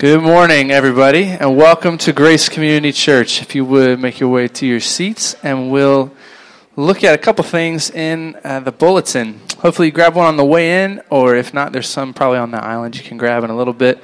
[0.00, 3.42] Good morning, everybody, and welcome to Grace Community Church.
[3.42, 6.10] If you would make your way to your seats, and we'll
[6.74, 9.38] look at a couple things in uh, the bulletin.
[9.58, 12.50] Hopefully, you grab one on the way in, or if not, there's some probably on
[12.50, 14.02] the island you can grab in a little bit.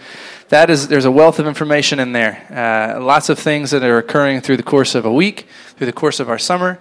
[0.51, 2.47] That is, there's a wealth of information in there.
[2.51, 5.95] Uh, lots of things that are occurring through the course of a week, through the
[5.95, 6.79] course of our summer.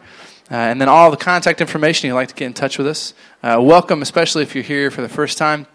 [0.51, 3.13] Uh, and then all the contact information you'd like to get in touch with us.
[3.41, 5.67] Uh, welcome, especially if you're here for the first time.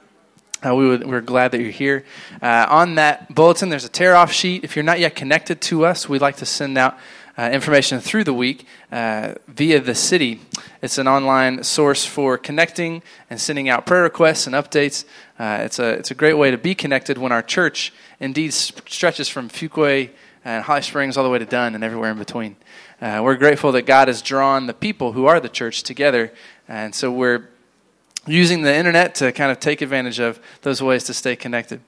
[0.63, 2.05] Uh, we would, we're glad that you're here.
[2.43, 4.63] Uh, on that bulletin, there's a tear off sheet.
[4.63, 6.99] If you're not yet connected to us, we'd like to send out
[7.39, 10.41] uh, information through the week uh, via the city.
[10.83, 15.07] It's an online source for connecting and sending out prayer requests and updates.
[15.39, 19.31] Uh, it's, a, it's a great way to be connected when our church indeed stretches
[19.31, 20.11] from Fuquay
[20.45, 22.57] and Holly Springs all the way to Dunn and everywhere in between.
[23.01, 26.33] Uh, we're grateful that God has drawn the people who are the church together.
[26.69, 27.49] And so we're
[28.27, 31.81] using the internet to kind of take advantage of those ways to stay connected.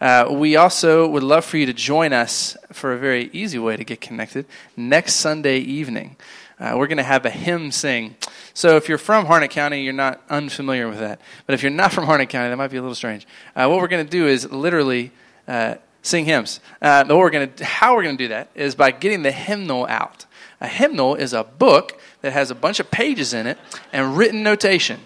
[0.00, 3.76] Uh, we also would love for you to join us for a very easy way
[3.76, 6.16] to get connected next Sunday evening.
[6.58, 8.14] Uh, we're going to have a hymn sing.
[8.52, 11.20] So if you're from Harnett County, you're not unfamiliar with that.
[11.46, 13.26] But if you're not from Harnett County, that might be a little strange.
[13.56, 15.10] Uh, what we're going to do is literally
[15.48, 16.60] uh, sing hymns.
[16.82, 20.26] Uh, we're to, how we're going to do that is by getting the hymnal out.
[20.60, 23.58] A hymnal is a book that has a bunch of pages in it
[23.92, 25.00] and written notation.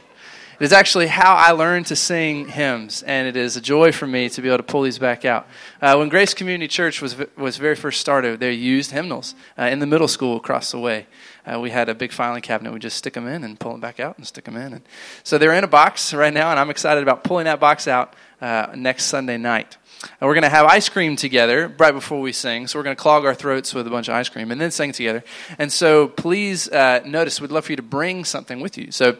[0.60, 4.06] It is actually how I learned to sing hymns, and it is a joy for
[4.06, 5.48] me to be able to pull these back out.
[5.82, 9.80] Uh, when Grace Community Church was, was very first started, they used hymnals uh, in
[9.80, 11.08] the middle school across the way.
[11.44, 12.72] Uh, we had a big filing cabinet.
[12.72, 14.74] We just stick them in and pull them back out and stick them in.
[14.74, 14.82] And
[15.24, 18.14] so they're in a box right now, and I'm excited about pulling that box out
[18.40, 19.76] uh, next Sunday night.
[20.20, 22.68] And we're going to have ice cream together right before we sing.
[22.68, 24.70] So we're going to clog our throats with a bunch of ice cream and then
[24.70, 25.24] sing together.
[25.58, 28.92] And so please uh, notice, we'd love for you to bring something with you.
[28.92, 29.16] So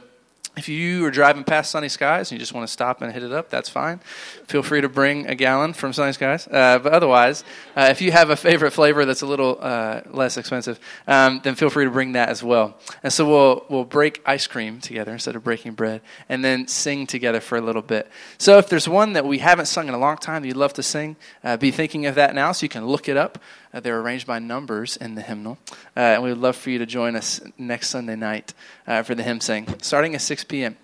[0.57, 3.25] if you are driving past Sunni Sky's and you just want to stop and hit
[3.25, 3.99] it up, that's fine.
[4.47, 6.47] Feel free to bring a gallon from Sunni Sky's.
[6.47, 7.43] Uh, but otherwise,
[7.77, 10.79] uh, if you have a favorite flavor that's a little uh, less expensive,
[11.09, 12.77] um, then feel free to bring that as well.
[13.03, 17.07] And so we'll we'll break ice cream together instead of breaking bread, and then sing
[17.07, 18.09] together for a little bit.
[18.39, 20.75] So if there's one that we haven't sung in a long time that you'd love
[20.75, 23.39] to sing, uh, be thinking of that now, so you can look it up.
[23.75, 25.59] Uh, they're arranged by numbers in the hymnal.
[25.97, 28.55] Uh, and we would love for you to join us next Sunday night
[28.87, 30.77] uh, for the hymn sing, starting at 6 p.m.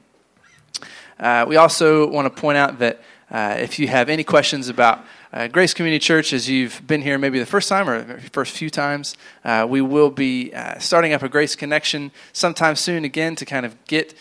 [1.18, 5.04] Uh, we also want to point out that uh, if you have any questions about
[5.32, 8.68] uh, Grace Community Church, as you've been here maybe the first time or first few
[8.68, 9.16] times,
[9.68, 14.14] we will be starting up a Grace Connection sometime soon again to kind of get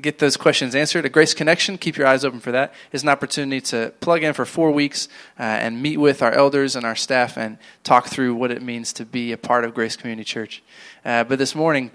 [0.00, 1.04] get those questions answered.
[1.04, 4.32] A Grace Connection, keep your eyes open for that, is an opportunity to plug in
[4.32, 5.08] for four weeks
[5.38, 8.92] uh, and meet with our elders and our staff and talk through what it means
[8.94, 10.62] to be a part of Grace Community Church.
[11.04, 11.90] Uh, but this morning,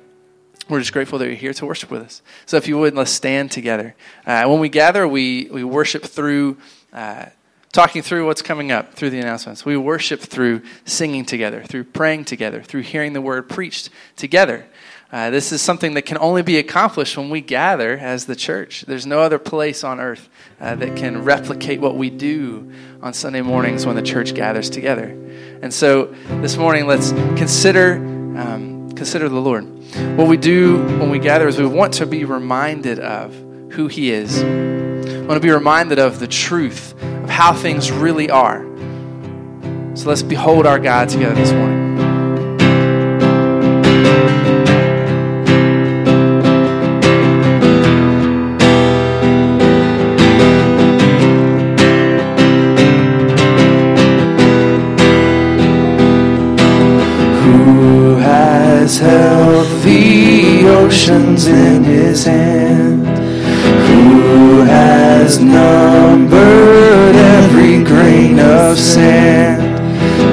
[0.69, 2.21] we're just grateful that you're here to worship with us.
[2.45, 3.95] So if you would, let's stand together.
[4.25, 6.57] Uh, when we gather, we, we worship through
[6.93, 7.25] uh,
[7.71, 9.65] talking through what's coming up through the announcements.
[9.65, 14.67] We worship through singing together, through praying together, through hearing the word preached together.
[15.11, 18.83] Uh, this is something that can only be accomplished when we gather as the church.
[18.87, 20.29] There's no other place on earth
[20.61, 25.09] uh, that can replicate what we do on Sunday mornings when the church gathers together.
[25.61, 26.05] And so
[26.41, 29.65] this morning, let's consider um, consider the Lord.
[30.17, 33.33] What we do when we gather is we want to be reminded of
[33.71, 34.41] who He is.
[34.41, 38.61] We want to be reminded of the truth of how things really are.
[39.95, 41.81] So let's behold our God together this morning.
[58.99, 63.07] Held the oceans in his hand?
[63.87, 69.61] Who has numbered every grain of sand?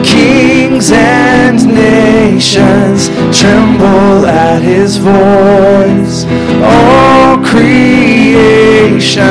[0.04, 3.08] Kings and nations
[3.38, 6.24] tremble at his voice.
[6.62, 9.22] All creation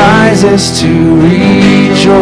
[0.00, 0.90] rises to
[1.28, 2.14] rejoice.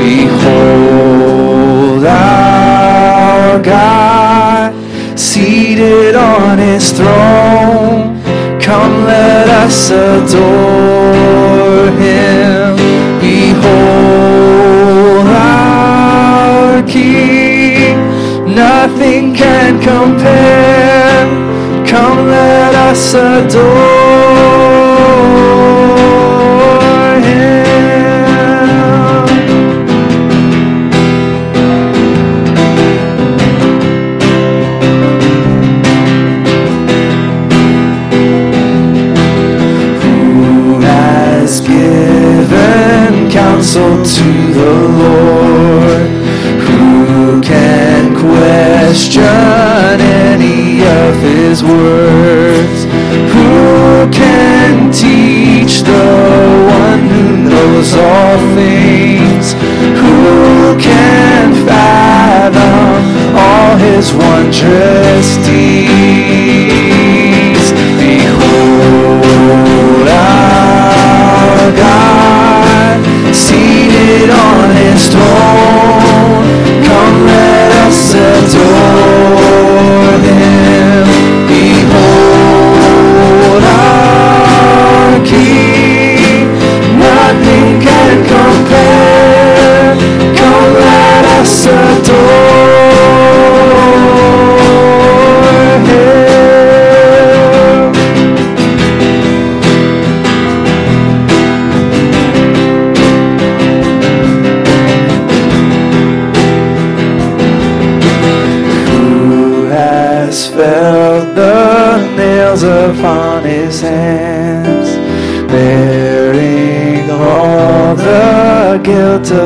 [0.00, 1.03] Behold,
[3.64, 4.74] God
[5.18, 8.20] seated on his throne.
[8.60, 12.76] Come, let us adore him.
[13.20, 17.96] Behold our King,
[18.54, 21.24] nothing can compare.
[21.86, 24.13] Come, let us adore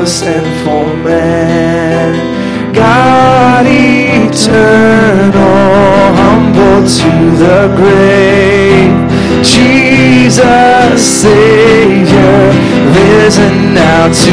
[0.09, 2.73] Sinful man.
[2.73, 5.37] God eternal,
[6.17, 8.97] humble to the grave.
[9.43, 12.53] Jesus, Savior,
[12.97, 14.31] risen now to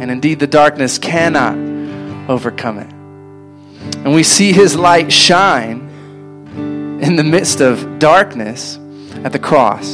[0.00, 1.56] And indeed, the darkness cannot
[2.30, 2.92] overcome it.
[3.98, 5.88] And we see his light shine
[7.02, 8.78] in the midst of darkness
[9.24, 9.86] at the cross.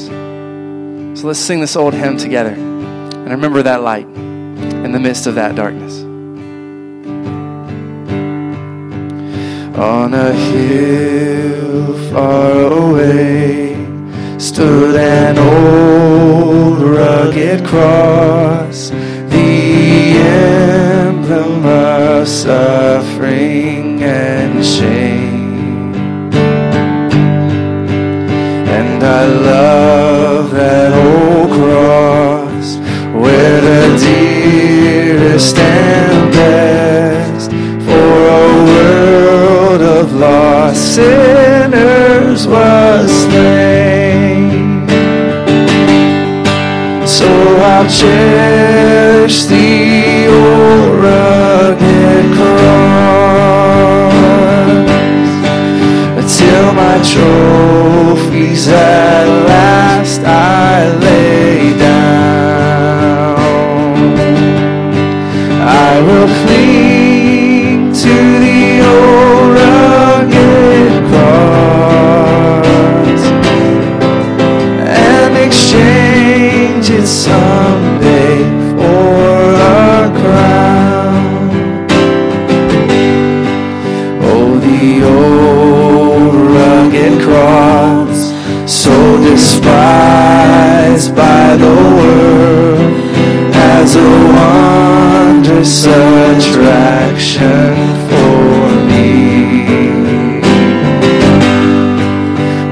[1.18, 5.36] So let's sing this old hymn together and remember that light in the midst of
[5.36, 6.02] that darkness.
[9.76, 13.74] On a hill far away
[14.38, 18.90] stood an old rugged cross,
[19.54, 25.94] the emblem of suffering and shame.
[28.78, 32.76] And I love that old cross
[33.22, 37.50] where the dearest and best
[37.86, 38.08] for
[38.42, 43.33] a world of lost sinners was
[47.18, 53.30] So I'll cherish the old rugged cross
[56.36, 59.73] till my trophies at last
[95.64, 95.86] wondrous
[96.46, 97.74] attraction
[98.08, 100.42] for me.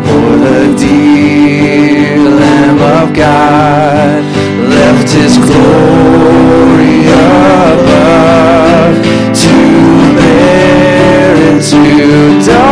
[0.05, 4.23] For the dear Lamb of God
[4.69, 7.07] left his glory
[7.47, 8.95] above
[9.43, 9.55] to
[10.17, 11.81] bear into
[12.45, 12.72] Calvary.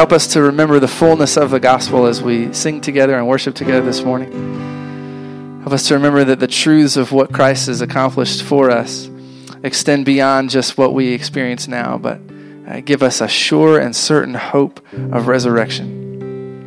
[0.00, 3.54] Help us to remember the fullness of the gospel as we sing together and worship
[3.54, 5.60] together this morning.
[5.60, 9.10] Help us to remember that the truths of what Christ has accomplished for us
[9.62, 12.18] extend beyond just what we experience now, but
[12.66, 14.80] uh, give us a sure and certain hope
[15.12, 16.64] of resurrection.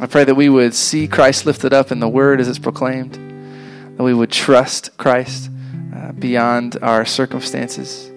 [0.00, 3.14] I pray that we would see Christ lifted up in the word as it's proclaimed,
[3.96, 5.48] that we would trust Christ
[5.94, 8.08] uh, beyond our circumstances,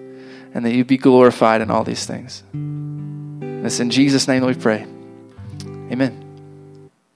[0.56, 2.41] and that you be glorified in all these things.
[3.63, 4.88] It's in Jesus' name that we pray.
[5.91, 6.17] Amen.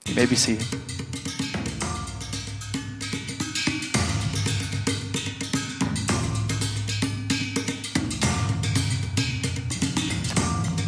[0.06, 0.68] You may be seated.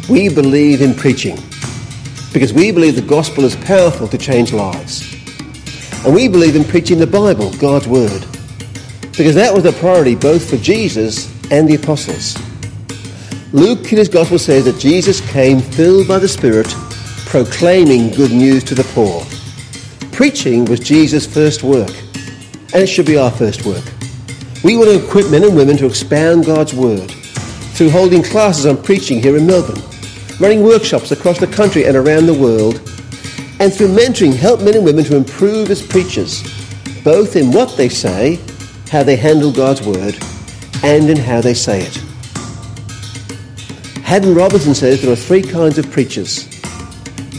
[0.08, 1.36] We believe in preaching
[2.32, 5.12] because we believe the gospel is powerful to change lives.
[6.04, 8.24] And we believe in preaching the Bible, God's Word,
[9.16, 12.47] because that was a priority both for Jesus and the apostles.
[13.52, 16.68] Luke in his gospel says that Jesus came filled by the Spirit,
[17.24, 19.24] proclaiming good news to the poor.
[20.12, 21.88] Preaching was Jesus' first work,
[22.74, 23.84] and it should be our first work.
[24.62, 28.82] We want to equip men and women to expound God's Word through holding classes on
[28.82, 29.82] preaching here in Melbourne,
[30.40, 32.76] running workshops across the country and around the world,
[33.60, 36.42] and through mentoring help men and women to improve as preachers,
[37.02, 38.38] both in what they say,
[38.90, 40.18] how they handle God's Word,
[40.82, 42.07] and in how they say it.
[44.08, 46.48] Haddon Robinson says there are three kinds of preachers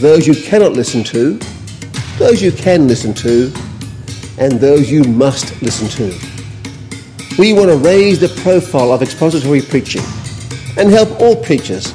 [0.00, 1.36] those you cannot listen to,
[2.16, 3.52] those you can listen to,
[4.38, 6.16] and those you must listen to.
[7.40, 10.04] We want to raise the profile of expository preaching
[10.78, 11.92] and help all preachers,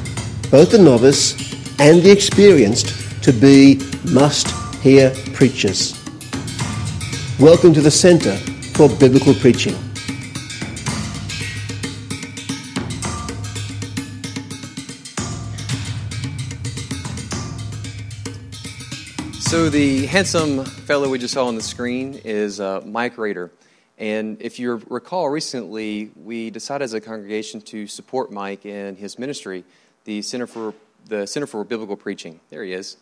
[0.51, 1.31] both the novice
[1.79, 3.79] and the experienced, to be
[4.11, 4.49] must
[4.81, 5.93] hear preachers.
[7.39, 8.35] Welcome to the Center
[8.73, 9.84] for Biblical Preaching.
[19.55, 23.51] So the handsome fellow we just saw on the screen is uh, Mike Raiter.
[23.97, 29.17] And if you recall, recently we decided as a congregation to support Mike in his
[29.17, 29.63] ministry,
[30.03, 30.73] the Center for,
[31.05, 32.41] the Center for Biblical Preaching.
[32.49, 32.97] There he is.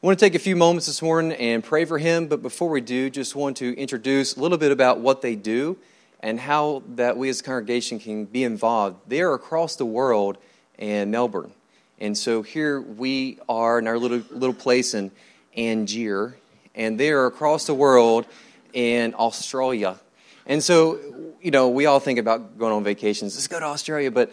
[0.00, 2.68] I want to take a few moments this morning and pray for him, but before
[2.70, 5.76] we do, just want to introduce a little bit about what they do
[6.20, 8.98] and how that we as a congregation can be involved.
[9.08, 10.38] They are across the world
[10.78, 11.50] in Melbourne.
[11.98, 15.10] And so here we are in our little, little place in
[15.56, 16.34] Angier,
[16.74, 18.26] and they are across the world
[18.72, 19.98] in Australia.
[20.46, 21.00] And so,
[21.40, 23.34] you know, we all think about going on vacations.
[23.34, 24.10] Let's go to Australia.
[24.10, 24.32] But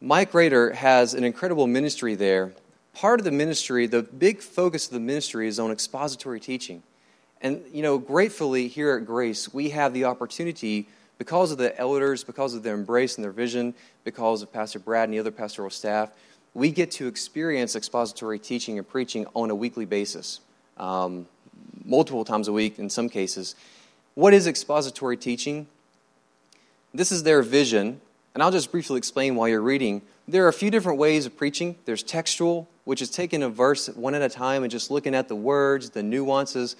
[0.00, 2.52] Mike Raiter has an incredible ministry there.
[2.94, 6.82] Part of the ministry, the big focus of the ministry is on expository teaching.
[7.42, 12.24] And, you know, gratefully here at Grace, we have the opportunity, because of the elders,
[12.24, 15.70] because of their embrace and their vision, because of Pastor Brad and the other pastoral
[15.70, 16.10] staff,
[16.54, 20.40] we get to experience expository teaching and preaching on a weekly basis
[20.80, 21.26] um,
[21.84, 23.54] multiple times a week in some cases.
[24.14, 25.68] What is expository teaching?
[26.92, 28.00] This is their vision,
[28.34, 30.02] and I'll just briefly explain while you're reading.
[30.26, 31.76] There are a few different ways of preaching.
[31.84, 35.28] There's textual, which is taking a verse one at a time and just looking at
[35.28, 36.74] the words, the nuances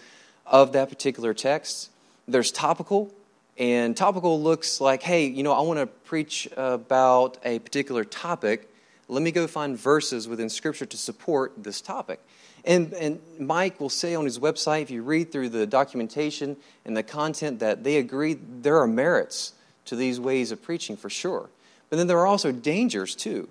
[0.47, 1.91] of that particular text.
[2.27, 3.13] There's topical,
[3.59, 8.69] and topical looks like, hey, you know, I want to preach about a particular topic.
[9.09, 12.21] Let me go find verses within Scripture to support this topic.
[12.65, 16.97] And, and Mike will say on his website, if you read through the documentation and
[16.97, 19.53] the content, that they agree there are merits
[19.87, 21.49] to these ways of preaching for sure.
[21.89, 23.49] But then there are also dangers too.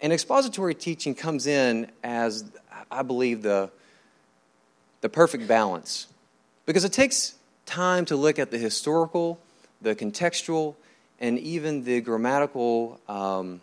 [0.00, 2.44] And expository teaching comes in as,
[2.90, 3.70] I believe, the,
[5.00, 6.06] the perfect balance.
[6.66, 7.34] Because it takes
[7.66, 9.40] time to look at the historical,
[9.82, 10.76] the contextual,
[11.18, 13.60] and even the grammatical um,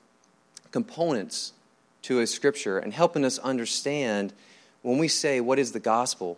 [0.71, 1.53] components
[2.01, 4.33] to a scripture and helping us understand
[4.85, 6.37] when we say, What is the gospel?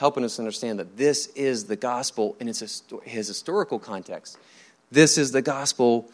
[0.00, 4.38] helping us understand that this is the gospel in its his historical context.
[4.90, 6.08] This is the gospel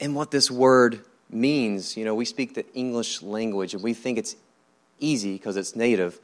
[0.00, 1.94] and what this word means.
[1.94, 4.34] You know, we speak the English language and we think it's
[4.98, 6.18] easy because it's native.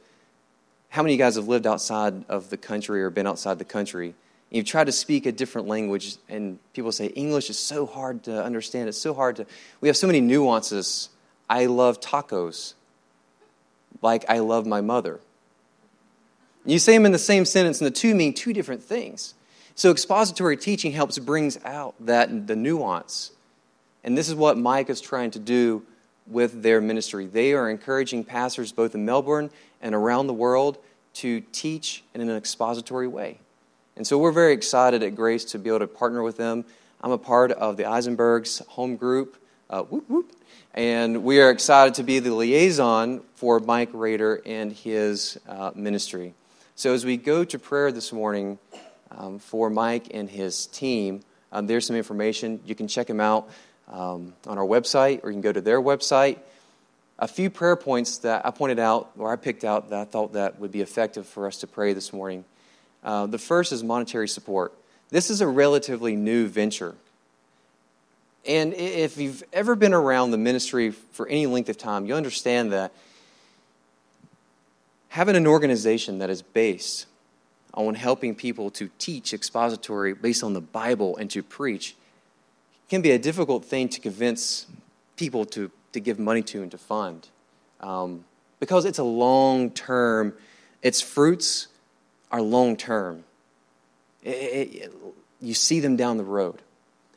[0.89, 3.65] How many of you guys have lived outside of the country or been outside the
[3.65, 4.15] country?
[4.49, 8.43] You've tried to speak a different language, and people say English is so hard to
[8.43, 8.89] understand.
[8.89, 9.45] It's so hard to.
[9.79, 11.09] We have so many nuances.
[11.47, 12.73] I love tacos
[14.05, 15.19] like I love my mother.
[16.65, 19.33] You say them in the same sentence, and the two mean two different things.
[19.75, 23.31] So expository teaching helps brings out that the nuance.
[24.03, 25.83] And this is what Mike is trying to do
[26.27, 27.25] with their ministry.
[27.25, 29.49] They are encouraging pastors both in Melbourne
[29.81, 30.77] and around the world
[31.15, 33.39] to teach in an expository way.
[33.95, 36.65] And so we're very excited at Grace to be able to partner with them.
[37.01, 39.37] I'm a part of the Eisenbergs home group.
[39.69, 40.31] Uh, whoop, whoop.
[40.75, 46.33] And we are excited to be the liaison for Mike Raiter and his uh, ministry.
[46.75, 48.59] So, as we go to prayer this morning
[49.09, 51.21] um, for Mike and his team,
[51.53, 52.59] um, there's some information.
[52.65, 53.49] You can check them out
[53.87, 56.39] um, on our website, or you can go to their website.
[57.19, 60.33] A few prayer points that I pointed out, or I picked out, that I thought
[60.33, 62.43] that would be effective for us to pray this morning.
[63.01, 64.73] Uh, the first is monetary support.
[65.09, 66.95] This is a relatively new venture.
[68.47, 72.71] And if you've ever been around the ministry for any length of time, you understand
[72.73, 72.91] that
[75.09, 77.07] having an organization that is based
[77.73, 81.95] on helping people to teach expository based on the Bible and to preach
[82.89, 84.67] can be a difficult thing to convince
[85.17, 87.27] people to, to give money to and to fund.
[87.81, 88.25] Um,
[88.59, 90.33] because it's a long term,
[90.83, 91.67] its fruits
[92.31, 93.23] are long term.
[94.23, 96.61] you see them down the road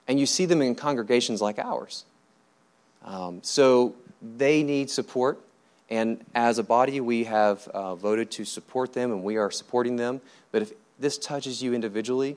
[0.09, 2.05] and you see them in congregations like ours.
[3.05, 3.95] Um, so
[4.37, 5.39] they need support,
[5.91, 9.97] and as a body, we have uh, voted to support them, and we are supporting
[9.97, 10.21] them.
[10.51, 12.37] But if this touches you individually,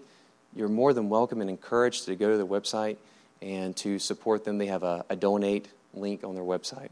[0.55, 2.97] you're more than welcome and encouraged to go to their website
[3.41, 4.57] and to support them.
[4.57, 6.89] They have a, a donate link on their website.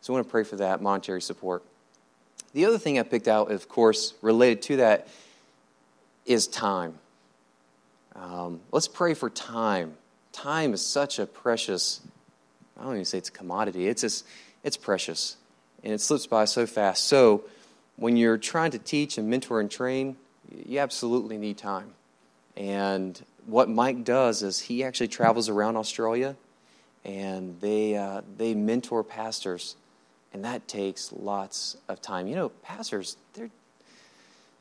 [0.00, 1.62] So I want to pray for that monetary support.
[2.54, 5.08] The other thing I picked out, of course, related to that,
[6.24, 6.94] is time.
[8.16, 9.94] Um, let's pray for time
[10.32, 12.00] time is such a precious,
[12.78, 14.26] I don't even say it's a commodity, it's, just,
[14.64, 15.36] it's precious.
[15.82, 17.04] And it slips by so fast.
[17.04, 17.44] So
[17.96, 20.16] when you're trying to teach and mentor and train,
[20.66, 21.92] you absolutely need time.
[22.56, 26.36] And what Mike does is he actually travels around Australia
[27.04, 29.76] and they, uh, they mentor pastors,
[30.32, 32.26] and that takes lots of time.
[32.26, 33.50] You know, pastors, they're,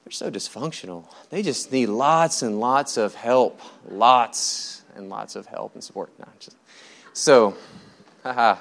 [0.05, 1.05] they're so dysfunctional.
[1.29, 6.12] They just need lots and lots of help, lots and lots of help and support.
[6.19, 6.57] No, just,
[7.13, 7.55] so,
[8.21, 8.59] haha.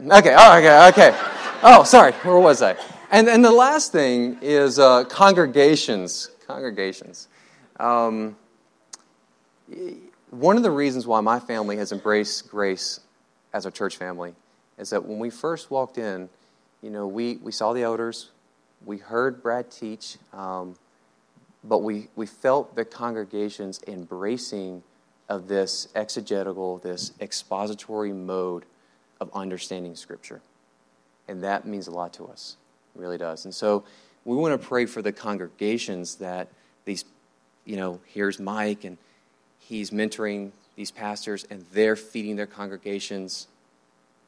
[0.00, 1.18] okay, oh, okay, okay.
[1.62, 2.76] Oh, sorry, where was I?
[3.10, 6.30] And, and the last thing is uh, congregations.
[6.46, 7.28] Congregations.
[7.78, 8.36] Um,
[10.30, 13.00] one of the reasons why my family has embraced grace
[13.54, 14.34] as a church family
[14.78, 16.28] is that when we first walked in,
[16.82, 18.30] you know, we, we saw the elders,
[18.84, 20.74] we heard Brad teach, um,
[21.62, 24.82] but we, we felt the congregation's embracing
[25.28, 28.64] of this exegetical, this expository mode
[29.20, 30.40] of understanding Scripture.
[31.28, 32.56] And that means a lot to us.
[32.94, 33.44] It really does.
[33.44, 33.84] And so
[34.24, 36.48] we want to pray for the congregations that
[36.84, 37.04] these,
[37.64, 38.98] you know, here's Mike and
[39.58, 43.46] he's mentoring these pastors and they're feeding their congregations.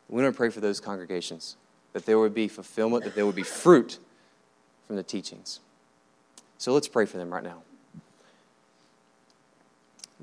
[0.09, 1.57] We want to pray for those congregations
[1.92, 3.98] that there would be fulfillment, that there would be fruit
[4.87, 5.61] from the teachings.
[6.59, 7.62] So let's pray for them right now.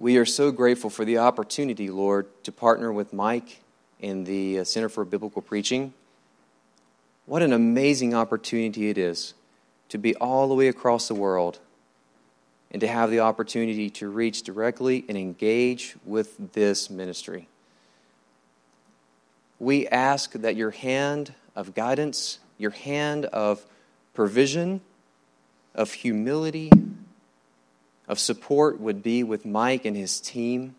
[0.01, 3.61] We are so grateful for the opportunity, Lord, to partner with Mike
[4.01, 5.93] and the uh, Center for Biblical Preaching.
[7.27, 9.35] What an amazing opportunity it is
[9.89, 11.59] to be all the way across the world
[12.71, 17.47] and to have the opportunity to reach directly and engage with this ministry.
[19.59, 23.63] We ask that your hand of guidance, your hand of
[24.15, 24.81] provision,
[25.75, 26.71] of humility,
[28.11, 30.75] of support would be with Mike and his team.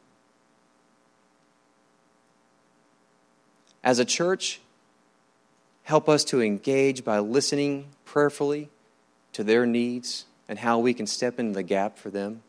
[3.82, 4.60] As a church,
[5.84, 8.68] help us to engage by listening prayerfully
[9.32, 12.42] to their needs and how we can step in the gap for them.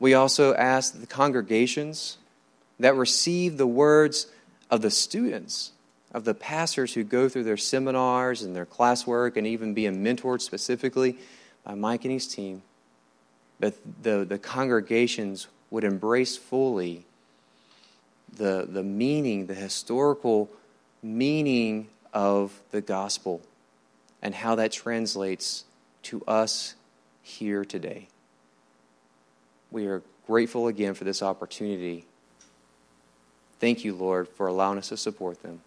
[0.00, 2.16] We also ask the congregations
[2.80, 4.28] that receive the words
[4.70, 5.72] of the students,
[6.10, 10.40] of the pastors who go through their seminars and their classwork and even being mentored
[10.40, 11.18] specifically
[11.66, 12.62] by Mike and his team,
[13.58, 17.04] that the, the congregations would embrace fully
[18.36, 20.48] the, the meaning, the historical
[21.02, 23.42] meaning of the gospel
[24.22, 25.64] and how that translates
[26.04, 26.74] to us
[27.22, 28.06] here today.
[29.72, 32.04] We are grateful again for this opportunity.
[33.58, 35.60] Thank you, Lord, for allowing us to support them.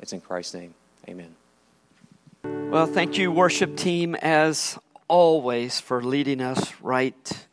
[0.00, 0.74] It's in Christ's name.
[1.08, 1.36] Amen.
[2.44, 4.78] Well, thank you, worship team, as
[5.12, 7.46] always, for leading us right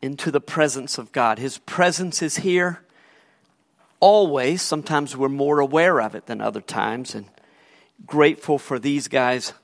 [0.00, 1.40] into the presence of God.
[1.40, 2.82] His presence is here
[3.98, 4.62] always.
[4.62, 7.26] Sometimes we're more aware of it than other times, and
[8.06, 9.54] grateful for these guys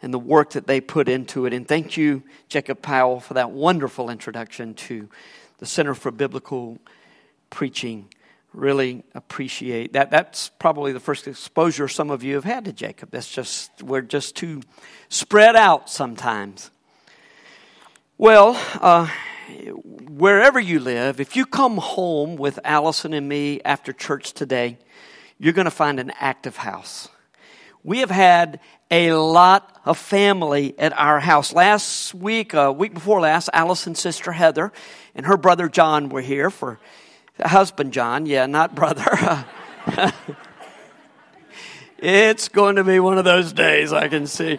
[0.00, 1.52] and the work that they put into it.
[1.52, 5.08] And thank you, Jacob Powell, for that wonderful introduction to
[5.58, 6.78] the Center for Biblical
[7.50, 8.06] Preaching.
[8.52, 10.10] Really appreciate that.
[10.10, 13.10] That's probably the first exposure some of you have had to Jacob.
[13.12, 14.62] That's just, we're just too
[15.08, 16.70] spread out sometimes.
[18.18, 19.08] Well, uh,
[20.10, 24.78] wherever you live, if you come home with Allison and me after church today,
[25.38, 27.08] you're going to find an active house.
[27.82, 28.60] We have had
[28.90, 31.52] a lot of family at our house.
[31.52, 34.72] Last week, uh, week before last, Allison's sister Heather
[35.14, 36.80] and her brother John were here for
[37.48, 38.26] husband John.
[38.26, 39.44] Yeah, not brother.
[41.98, 44.58] it's going to be one of those days, I can see.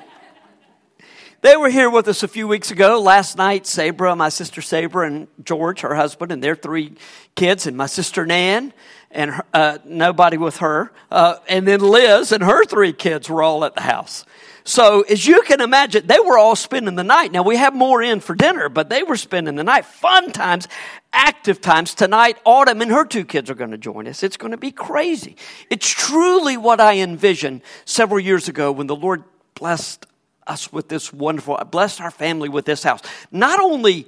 [1.41, 3.01] They were here with us a few weeks ago.
[3.01, 6.93] Last night, Sabra, my sister Sabra, and George, her husband, and their three
[7.35, 8.73] kids, and my sister Nan,
[9.13, 10.91] and uh, nobody with her.
[11.10, 14.26] Uh, and then Liz and her three kids were all at the house.
[14.63, 17.32] So as you can imagine, they were all spending the night.
[17.32, 19.86] Now we have more in for dinner, but they were spending the night.
[19.86, 20.67] Fun times,
[21.12, 21.95] active times.
[21.95, 24.24] Tonight, Autumn and her two kids are going to join us.
[24.24, 25.36] It's going to be crazy.
[25.69, 29.24] It's truly what I envisioned several years ago when the Lord
[29.56, 30.06] blessed
[30.45, 33.02] us with this wonderful, blessed our family with this house.
[33.32, 34.08] Not only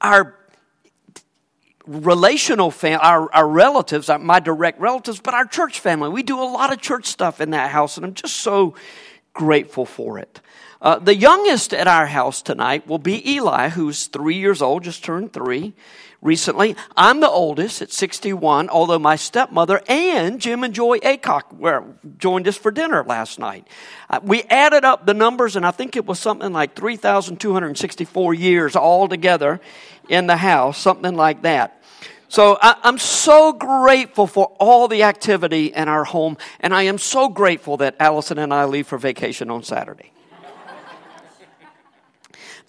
[0.00, 0.34] our
[1.86, 6.08] relational family, our, our relatives, uh, my direct relatives, but our church family.
[6.08, 8.74] We do a lot of church stuff in that house, and I'm just so
[9.32, 10.40] grateful for it.
[10.80, 15.02] Uh, the youngest at our house tonight will be Eli, who's three years old, just
[15.02, 15.74] turned three
[16.20, 16.74] recently.
[16.96, 21.84] I'm the oldest at 61, although my stepmother and Jim and Joy Acock were,
[22.18, 23.68] joined us for dinner last night.
[24.10, 28.74] Uh, we added up the numbers, and I think it was something like 3,264 years
[28.74, 29.60] all together
[30.08, 31.82] in the house, something like that.
[32.28, 36.98] So I, am so grateful for all the activity in our home, and I am
[36.98, 40.10] so grateful that Allison and I leave for vacation on Saturday.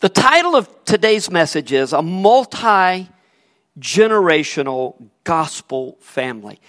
[0.02, 3.10] The title of today's message is A Multi
[3.80, 6.60] Generational Gospel Family.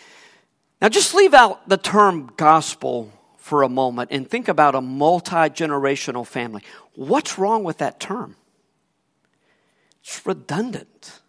[0.80, 5.50] Now, just leave out the term gospel for a moment and think about a multi
[5.50, 6.62] generational family.
[6.94, 8.36] What's wrong with that term?
[10.06, 11.20] It's redundant.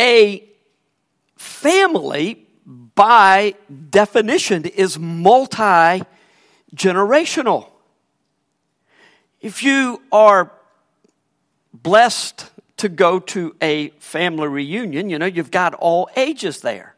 [0.00, 0.42] A
[1.36, 3.54] family, by
[3.90, 6.02] definition, is multi
[6.74, 7.68] generational.
[9.42, 10.50] If you are
[11.74, 12.46] blessed
[12.78, 16.94] to go to a family reunion, you know, you've got all ages there.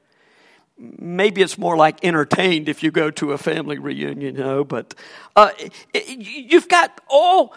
[0.79, 4.94] Maybe it's more like entertained if you go to a family reunion, you know, but
[5.35, 5.51] uh,
[5.92, 7.53] you've got all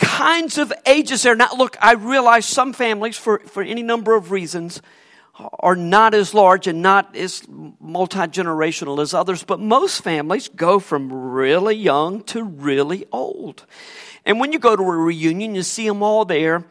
[0.00, 1.36] kinds of ages there.
[1.36, 4.82] Now, look, I realize some families, for, for any number of reasons,
[5.60, 10.78] are not as large and not as multi generational as others, but most families go
[10.78, 13.64] from really young to really old.
[14.26, 16.64] And when you go to a reunion, you see them all there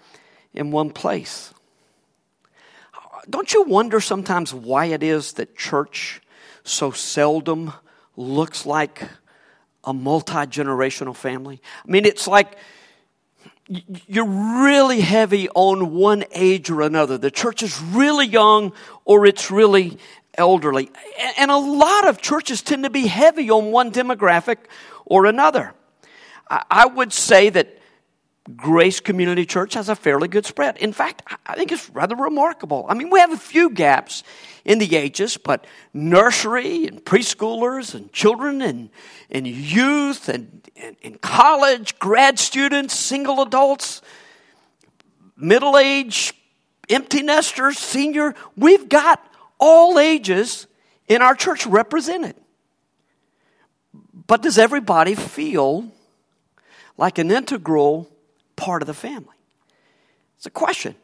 [0.54, 1.54] in one place.
[3.30, 6.22] Don't you wonder sometimes why it is that church
[6.64, 7.74] so seldom
[8.16, 9.04] looks like
[9.84, 11.62] a multi generational family?
[11.86, 12.58] I mean, it's like
[14.08, 17.18] you're really heavy on one age or another.
[17.18, 18.74] The church is really young
[19.06, 19.98] or it's really
[20.36, 20.90] elderly.
[21.38, 24.58] And a lot of churches tend to be heavy on one demographic
[25.06, 25.74] or another.
[26.50, 27.79] I would say that
[28.56, 30.78] Grace Community Church has a fairly good spread.
[30.78, 32.86] In fact, I think it's rather remarkable.
[32.88, 34.24] I mean, we have a few gaps
[34.66, 38.90] in the ages, but nursery and preschoolers and children and,
[39.30, 44.02] and youth and, and, and college, grad students, single adults,
[45.36, 46.34] middle age,
[46.90, 49.24] empty nesters, senior, we've got
[49.60, 50.66] all ages
[51.08, 52.36] in our church represented.
[54.28, 55.92] But does everybody feel
[56.98, 58.10] like an integral
[58.60, 59.36] part of the family?
[60.38, 60.96] It's a question.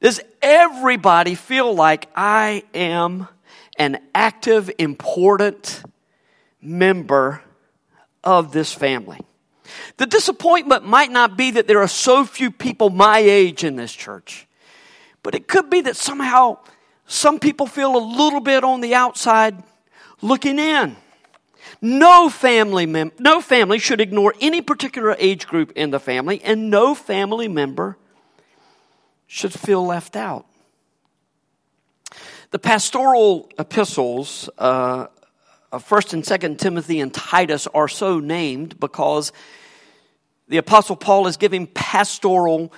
[0.00, 3.28] Does everybody feel like I am
[3.76, 5.82] an active, important
[6.60, 7.42] member
[8.22, 9.20] of this family?
[9.96, 13.92] The disappointment might not be that there are so few people my age in this
[13.92, 14.46] church,
[15.22, 16.58] but it could be that somehow
[17.06, 19.62] some people feel a little bit on the outside
[20.20, 20.96] looking in.
[21.84, 26.70] No family mem- no family should ignore any particular age group in the family, and
[26.70, 27.98] no family member
[29.26, 30.46] should feel left out.
[32.52, 35.08] The pastoral epistles uh,
[35.72, 39.32] of First and Second Timothy and Titus are so named because
[40.46, 42.72] the Apostle Paul is giving pastoral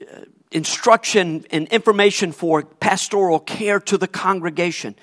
[0.00, 0.20] uh,
[0.52, 4.94] instruction and information for pastoral care to the congregation,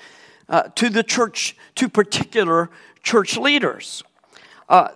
[0.49, 2.71] uh, to the church, to particular
[3.03, 4.03] church leaders.
[4.67, 4.89] Uh,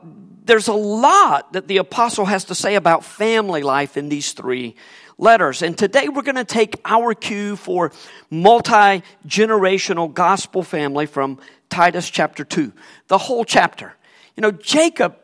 [0.45, 4.75] there's a lot that the apostle has to say about family life in these three
[5.17, 5.61] letters.
[5.61, 7.91] And today we're going to take our cue for
[8.29, 11.39] multi generational gospel family from
[11.69, 12.71] Titus chapter 2,
[13.07, 13.93] the whole chapter.
[14.35, 15.17] You know, Jacob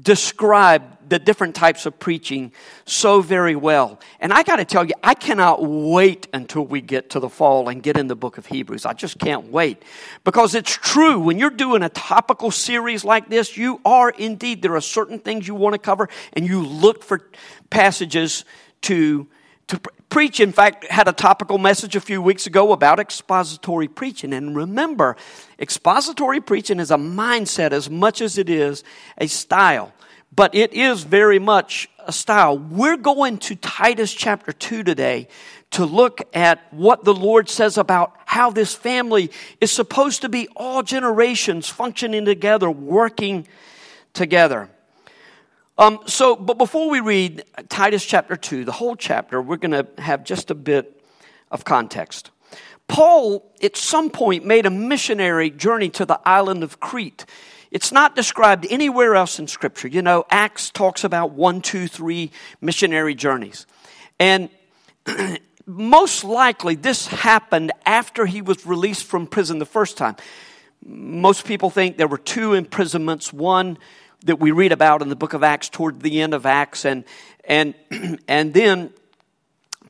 [0.00, 2.52] described the different types of preaching
[2.84, 4.00] so very well.
[4.20, 7.68] And I got to tell you, I cannot wait until we get to the fall
[7.68, 8.86] and get in the book of Hebrews.
[8.86, 9.82] I just can't wait.
[10.24, 14.74] Because it's true, when you're doing a topical series like this, you are indeed, there
[14.74, 17.28] are certain things you want to cover, and you look for
[17.70, 18.44] passages
[18.82, 19.26] to
[19.68, 20.40] to preach.
[20.40, 24.32] In fact, had a topical message a few weeks ago about expository preaching.
[24.32, 25.16] And remember,
[25.58, 28.82] expository preaching is a mindset as much as it is
[29.18, 29.92] a style
[30.38, 32.56] but it is very much a style.
[32.56, 35.26] We're going to Titus chapter 2 today
[35.72, 40.46] to look at what the Lord says about how this family is supposed to be
[40.54, 43.48] all generations functioning together, working
[44.12, 44.70] together.
[45.76, 49.88] Um, so, but before we read Titus chapter 2, the whole chapter, we're going to
[50.00, 51.02] have just a bit
[51.50, 52.30] of context.
[52.86, 57.26] Paul, at some point, made a missionary journey to the island of Crete.
[57.70, 59.88] It's not described anywhere else in Scripture.
[59.88, 63.66] You know, Acts talks about one, two, three missionary journeys.
[64.18, 64.48] And
[65.66, 70.16] most likely this happened after he was released from prison the first time.
[70.84, 73.78] Most people think there were two imprisonments, one
[74.24, 77.04] that we read about in the book of Acts toward the end of Acts, and,
[77.44, 77.74] and,
[78.28, 78.92] and then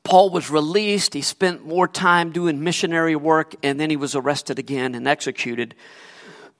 [0.02, 1.14] Paul was released.
[1.14, 5.74] He spent more time doing missionary work, and then he was arrested again and executed.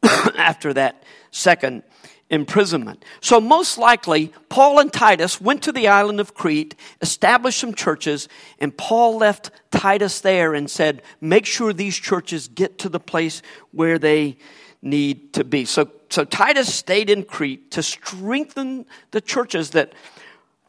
[0.37, 1.83] after that second
[2.31, 3.05] imprisonment.
[3.21, 8.29] So, most likely, Paul and Titus went to the island of Crete, established some churches,
[8.59, 13.43] and Paul left Titus there and said, Make sure these churches get to the place
[13.73, 14.37] where they
[14.83, 15.65] need to be.
[15.65, 19.93] So, so Titus stayed in Crete to strengthen the churches that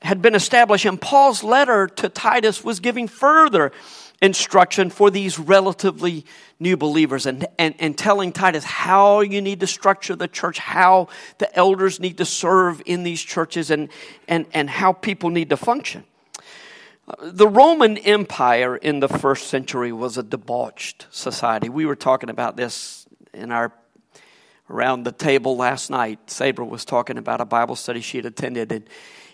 [0.01, 3.71] had been established, and Paul's letter to Titus was giving further
[4.21, 6.25] instruction for these relatively
[6.59, 11.07] new believers and, and, and telling Titus how you need to structure the church, how
[11.37, 13.89] the elders need to serve in these churches, and,
[14.27, 16.03] and, and how people need to function.
[17.21, 21.67] The Roman Empire in the first century was a debauched society.
[21.69, 23.73] We were talking about this in our
[24.69, 26.29] around the table last night.
[26.29, 28.87] Sabre was talking about a Bible study she had attended, and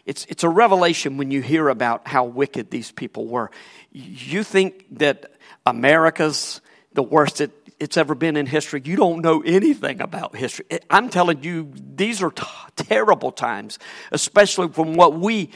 [0.06, 3.49] it's, it's a revelation when you hear about how wicked these people were.
[3.91, 5.32] You think that
[5.66, 6.62] America's
[6.93, 8.82] the worst it, it's ever been in history.
[8.86, 10.66] You don't know anything about history.
[10.89, 12.45] I'm telling you, these are t-
[12.76, 13.80] terrible times,
[14.12, 15.49] especially from what we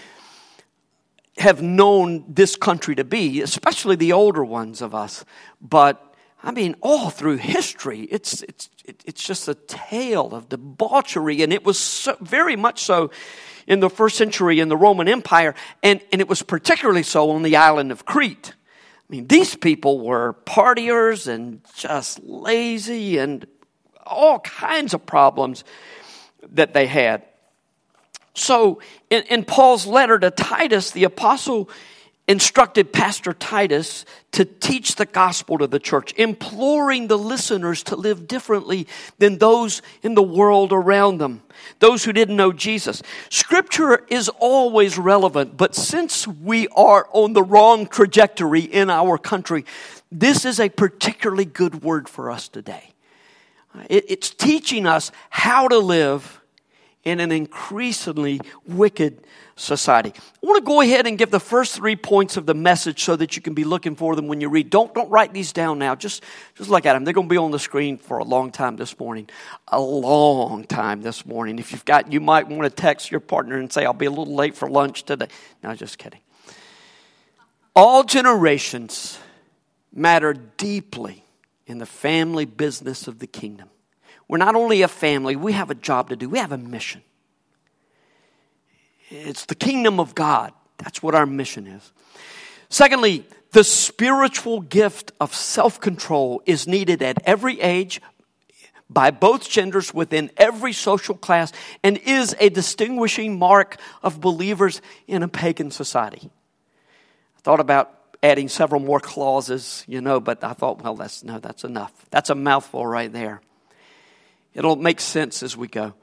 [1.38, 5.24] have known this country to be, especially the older ones of us.
[5.62, 6.09] But
[6.42, 11.66] I mean, all through history, it's, it's, it's just a tale of debauchery, and it
[11.66, 13.12] was so, very much so
[13.68, 17.44] in the first century in the Roman Empire, and, and it was particularly so on
[17.44, 18.54] the island of Crete.
[18.56, 23.46] I mean, these people were partiers and just lazy and
[24.06, 25.64] all kinds of problems
[26.52, 27.26] that they had.
[28.34, 31.70] So, in, in Paul's letter to Titus, the apostle
[32.30, 38.28] instructed Pastor Titus to teach the gospel to the church, imploring the listeners to live
[38.28, 41.42] differently than those in the world around them,
[41.80, 43.02] those who didn't know Jesus.
[43.30, 49.66] Scripture is always relevant, but since we are on the wrong trajectory in our country,
[50.12, 52.92] this is a particularly good word for us today.
[53.90, 56.42] It's teaching us how to live
[57.04, 59.26] in an increasingly wicked
[59.60, 60.14] society.
[60.16, 63.16] I want to go ahead and give the first three points of the message so
[63.16, 64.70] that you can be looking for them when you read.
[64.70, 65.96] Don't, don't write these down now.
[65.96, 66.24] Just,
[66.56, 67.04] just look at them.
[67.04, 69.30] They're going to be on the screen for a long time this morning.
[69.68, 71.60] A long time this morning.
[71.60, 74.12] If you've got, you might want to text your partner and say, I'll be a
[74.12, 75.28] little late for lunch today.
[75.64, 76.22] No, just kidding.
[77.76, 79.20] All generations
[79.94, 81.24] matter deeply
[81.66, 83.70] in the family business of the kingdom.
[84.28, 87.02] We're not only a family, we have a job to do, we have a mission.
[89.10, 90.54] It's the kingdom of God.
[90.78, 91.92] That's what our mission is.
[92.70, 98.02] Secondly, the spiritual gift of self control is needed at every age,
[98.90, 101.52] by both genders within every social class,
[101.84, 106.30] and is a distinguishing mark of believers in a pagan society.
[107.38, 111.40] I thought about adding several more clauses, you know, but I thought, well, that's no,
[111.40, 111.94] that's enough.
[112.10, 113.42] That's a mouthful right there.
[114.54, 115.94] It'll make sense as we go.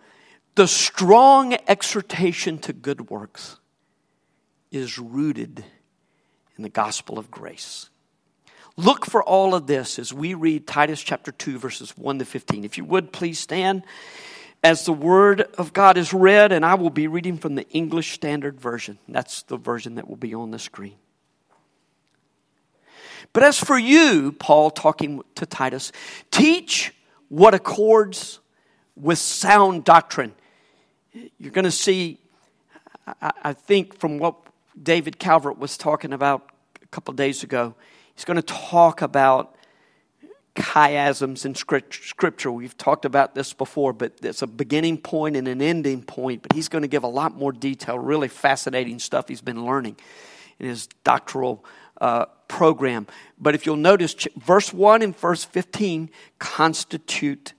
[0.56, 3.58] The strong exhortation to good works
[4.70, 5.62] is rooted
[6.56, 7.90] in the gospel of grace.
[8.78, 12.64] Look for all of this as we read Titus chapter 2, verses 1 to 15.
[12.64, 13.82] If you would, please stand
[14.64, 18.12] as the word of God is read, and I will be reading from the English
[18.12, 18.98] Standard Version.
[19.06, 20.96] That's the version that will be on the screen.
[23.34, 25.92] But as for you, Paul talking to Titus,
[26.30, 26.94] teach
[27.28, 28.40] what accords
[28.96, 30.34] with sound doctrine
[31.38, 32.18] you're going to see,
[33.20, 34.36] I, I think, from what
[34.80, 36.50] David Calvert was talking about
[36.82, 37.74] a couple days ago,
[38.14, 39.56] he's going to talk about
[40.54, 42.50] chiasms in scripture.
[42.50, 46.42] We've talked about this before, but it's a beginning point and an ending point.
[46.42, 49.96] But he's going to give a lot more detail, really fascinating stuff he's been learning
[50.58, 51.64] in his doctoral
[52.00, 53.06] uh, program.
[53.38, 57.52] But if you'll notice, verse 1 and verse 15 constitute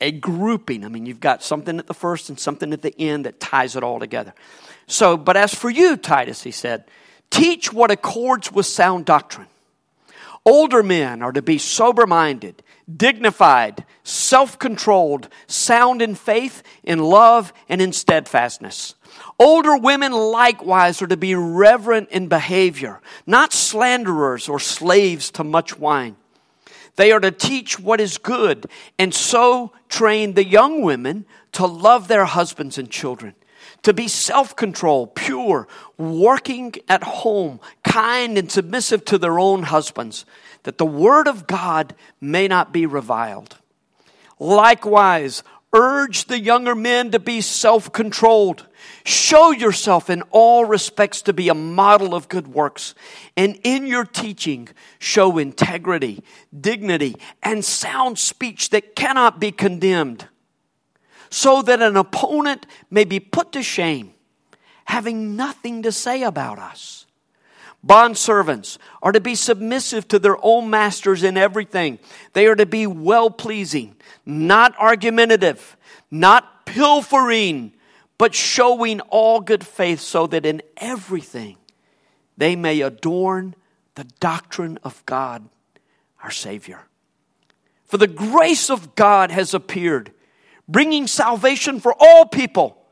[0.00, 0.84] a grouping.
[0.84, 3.76] I mean, you've got something at the first and something at the end that ties
[3.76, 4.34] it all together.
[4.86, 6.84] So, but as for you, Titus, he said,
[7.30, 9.48] teach what accords with sound doctrine.
[10.46, 12.62] Older men are to be sober minded,
[12.94, 18.94] dignified, self controlled, sound in faith, in love, and in steadfastness.
[19.38, 25.78] Older women likewise are to be reverent in behavior, not slanderers or slaves to much
[25.78, 26.16] wine
[26.98, 28.66] they are to teach what is good
[28.98, 33.36] and so train the young women to love their husbands and children,
[33.84, 40.26] to be self controlled, pure, working at home, kind and submissive to their own husbands,
[40.64, 43.58] that the word of God may not be reviled.
[44.40, 48.66] Likewise, urge the younger men to be self controlled
[49.04, 52.94] Show yourself in all respects to be a model of good works.
[53.38, 56.22] And in your teaching, show integrity,
[56.58, 60.28] dignity, and sound speech that cannot be condemned,
[61.30, 64.12] so that an opponent may be put to shame,
[64.84, 67.06] having nothing to say about us.
[67.86, 71.98] Bondservants are to be submissive to their own masters in everything.
[72.34, 73.96] They are to be well pleasing,
[74.28, 75.76] not argumentative,
[76.10, 77.72] not pilfering,
[78.18, 81.56] but showing all good faith so that in everything
[82.36, 83.54] they may adorn
[83.94, 85.48] the doctrine of God,
[86.22, 86.82] our Savior.
[87.86, 90.12] For the grace of God has appeared,
[90.68, 92.84] bringing salvation for all people,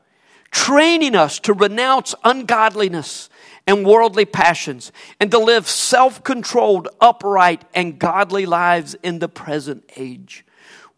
[0.49, 3.29] training us to renounce ungodliness
[3.67, 9.83] and worldly passions, and to live self controlled, upright, and godly lives in the present
[9.97, 10.45] age,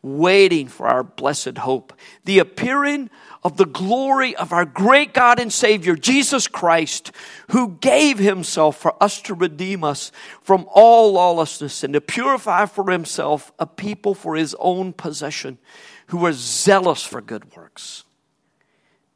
[0.01, 1.93] waiting for our blessed hope,
[2.25, 3.09] the appearing
[3.43, 7.11] of the glory of our great God and Savior, Jesus Christ,
[7.51, 12.89] who gave himself for us to redeem us from all lawlessness and to purify for
[12.91, 15.57] himself a people for his own possession
[16.07, 18.03] who are zealous for good works.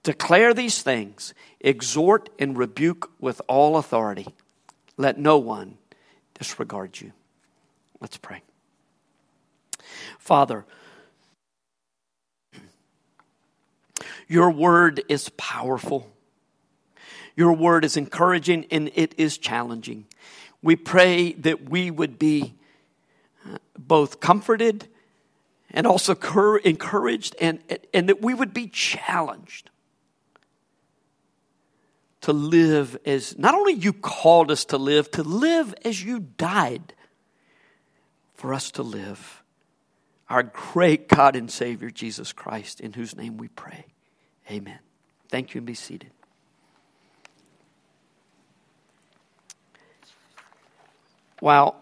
[0.04, 4.28] Declare these things, exhort and rebuke with all authority.
[4.98, 5.78] Let no one
[6.34, 7.14] disregard you.
[8.02, 8.42] Let's pray.
[10.24, 10.64] Father,
[14.26, 16.10] your word is powerful.
[17.36, 20.06] Your word is encouraging and it is challenging.
[20.62, 22.54] We pray that we would be
[23.46, 24.88] uh, both comforted
[25.72, 26.16] and also
[26.64, 27.60] encouraged and,
[27.94, 29.72] and that we would be challenged
[32.22, 36.94] to live as not only you called us to live, to live as you died
[38.36, 39.43] for us to live.
[40.30, 43.86] Our great God and Savior, Jesus Christ, in whose name we pray.
[44.50, 44.80] Amen.
[45.30, 46.12] Thank you and be seated.
[51.42, 51.76] Wow,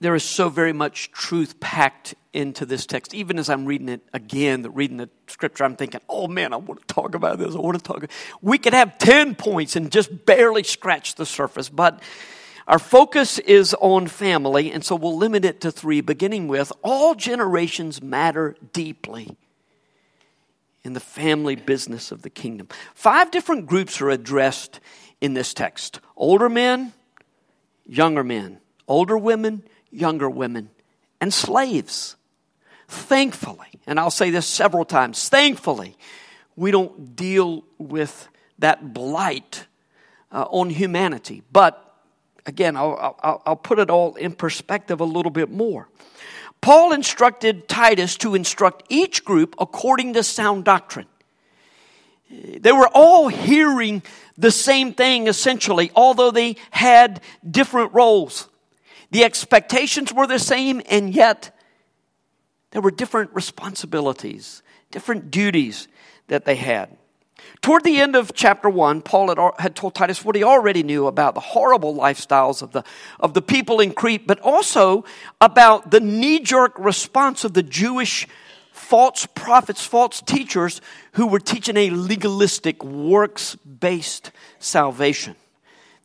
[0.00, 3.14] there is so very much truth packed into this text.
[3.14, 6.86] Even as I'm reading it again, reading the scripture, I'm thinking, oh man, I want
[6.86, 7.54] to talk about this.
[7.54, 8.04] I want to talk.
[8.42, 12.02] We could have 10 points and just barely scratch the surface, but
[12.66, 17.14] our focus is on family, and so we'll limit it to three, beginning with all
[17.14, 19.36] generations matter deeply
[20.82, 22.68] in the family business of the kingdom.
[22.94, 24.80] Five different groups are addressed
[25.20, 26.92] in this text older men,
[27.86, 28.58] younger men,
[28.88, 30.70] older women, younger women,
[31.20, 32.16] and slaves.
[32.88, 35.96] Thankfully, and I'll say this several times, thankfully,
[36.56, 39.66] we don't deal with that blight
[40.32, 41.42] uh, on humanity.
[41.52, 41.85] But
[42.46, 45.88] again, I'll, I'll, I'll put it all in perspective a little bit more.
[46.60, 51.06] Paul instructed Titus to instruct each group according to sound doctrine.
[52.30, 54.02] They were all hearing
[54.36, 58.48] the same thing essentially, although they had different roles.
[59.10, 61.56] The expectations were the same, and yet
[62.72, 65.86] there were different responsibilities, different duties
[66.26, 66.96] that they had.
[67.60, 71.06] Toward the end of chapter 1, Paul had, had told Titus what he already knew
[71.06, 72.82] about the horrible lifestyles of the,
[73.20, 75.04] of the people in Crete, but also
[75.40, 78.26] about the knee jerk response of the Jewish
[78.72, 80.80] false prophets, false teachers
[81.12, 85.34] who were teaching a legalistic, works based salvation.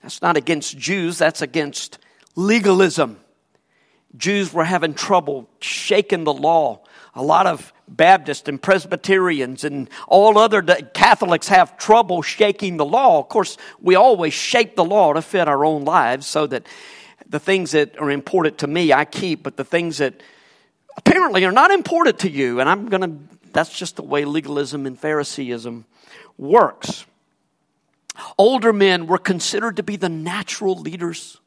[0.01, 1.99] That's not against Jews, that's against
[2.35, 3.19] legalism.
[4.17, 6.80] Jews were having trouble shaking the law.
[7.13, 13.19] A lot of Baptists and Presbyterians and all other Catholics have trouble shaking the law.
[13.19, 16.65] Of course, we always shake the law to fit our own lives so that
[17.27, 20.21] the things that are important to me I keep, but the things that
[20.95, 24.85] apparently are not important to you, and I'm going to, that's just the way legalism
[24.85, 25.85] and Phariseeism
[26.37, 27.05] works.
[28.37, 31.40] Older men were considered to be the natural leaders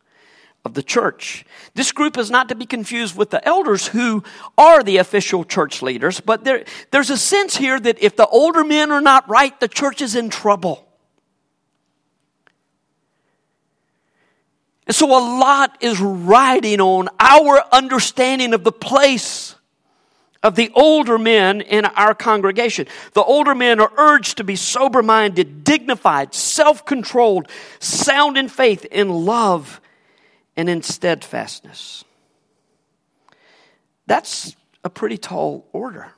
[0.64, 1.44] of the church.
[1.74, 4.24] This group is not to be confused with the elders who
[4.56, 8.64] are the official church leaders, but there, there's a sense here that if the older
[8.64, 10.88] men are not right, the church is in trouble.
[14.86, 19.54] And so a lot is riding on our understanding of the place
[20.42, 22.86] of the older men in our congregation.
[23.14, 27.48] The older men are urged to be sober minded, dignified, self controlled,
[27.80, 29.80] sound in faith, in love,
[30.56, 32.04] and in steadfastness.
[34.06, 36.08] That's a pretty tall order.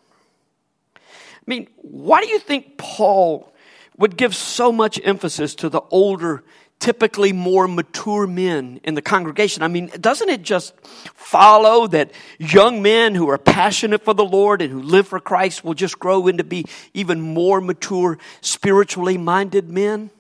[0.97, 1.01] I
[1.47, 3.53] mean, why do you think Paul
[3.97, 6.43] would give so much emphasis to the older,
[6.80, 9.62] typically more mature men in the congregation?
[9.62, 10.74] I mean, doesn't it just
[11.14, 15.64] follow that young men who are passionate for the Lord and who live for Christ
[15.64, 20.11] will just grow into be even more mature, spiritually minded men?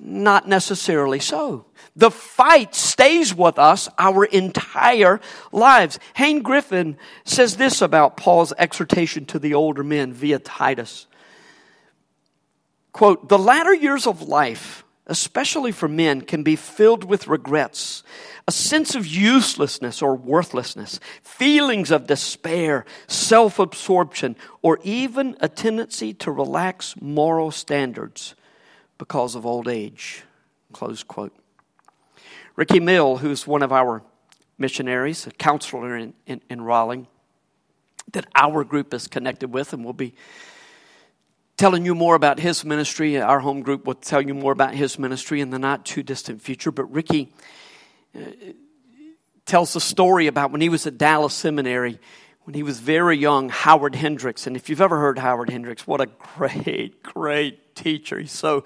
[0.00, 1.66] Not necessarily so.
[1.96, 5.20] The fight stays with us our entire
[5.52, 5.98] lives.
[6.14, 11.06] Hayne Griffin says this about Paul's exhortation to the older men via Titus.
[12.92, 18.02] Quote, the latter years of life especially for men, can be filled with regrets,
[18.48, 26.14] a sense of uselessness or worthlessness, feelings of despair, self absorption, or even a tendency
[26.14, 28.34] to relax moral standards
[28.98, 30.22] because of old age.
[30.72, 31.34] Close quote.
[32.56, 34.02] Ricky Mill, who's one of our
[34.58, 37.08] missionaries, a counselor in, in, in Raleigh,
[38.12, 40.14] that our group is connected with, and we'll be
[41.56, 43.20] telling you more about his ministry.
[43.20, 46.42] Our home group will tell you more about his ministry in the not too distant
[46.42, 46.70] future.
[46.70, 47.32] But Ricky
[48.14, 48.20] uh,
[49.46, 51.98] tells the story about when he was at Dallas Seminary,
[52.44, 54.46] when he was very young, Howard Hendricks.
[54.46, 58.18] And if you've ever heard Howard Hendricks, what a great, great teacher.
[58.18, 58.64] He's so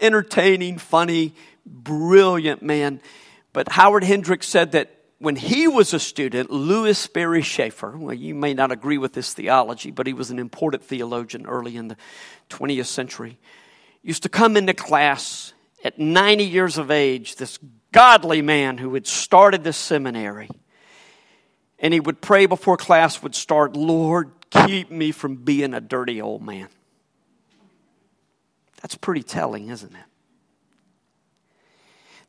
[0.00, 1.34] entertaining, funny,
[1.66, 3.00] brilliant man.
[3.52, 8.34] But Howard Hendricks said that when he was a student, Lewis Sperry Chafer, well, you
[8.34, 11.96] may not agree with this theology, but he was an important theologian early in the
[12.50, 13.38] 20th century,
[14.02, 15.52] used to come into class
[15.84, 17.58] at 90 years of age, this
[17.92, 20.50] godly man who had started this seminary.
[21.78, 26.20] And he would pray before class would start, Lord, keep me from being a dirty
[26.20, 26.68] old man.
[28.84, 30.04] That's pretty telling, isn't it?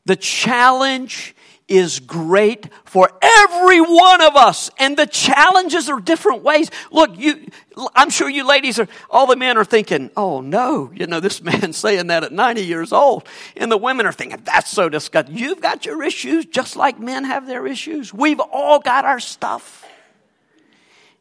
[0.06, 1.36] The challenge
[1.68, 4.72] is great for every one of us.
[4.80, 6.72] And the challenges are different ways.
[6.94, 7.46] Look, you,
[7.94, 11.42] I'm sure you ladies are, all the men are thinking, oh no, you know, this
[11.44, 13.28] man's saying that at 90 years old.
[13.58, 15.38] And the women are thinking, that's so disgusting.
[15.38, 18.14] You've got your issues just like men have their issues.
[18.14, 19.86] We've all got our stuff.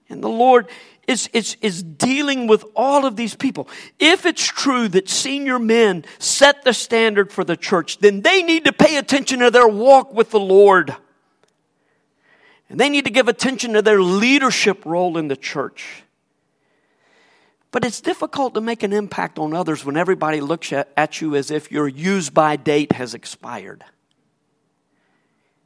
[0.08, 0.68] And the Lord
[1.06, 3.68] is, is, is dealing with all of these people.
[3.98, 8.64] If it's true that senior men set the standard for the church, then they need
[8.64, 10.96] to pay attention to their walk with the Lord.
[12.68, 16.02] And they need to give attention to their leadership role in the church.
[17.70, 21.34] But it's difficult to make an impact on others when everybody looks at, at you
[21.34, 23.84] as if your use by date has expired.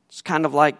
[0.08, 0.76] It's kind of like,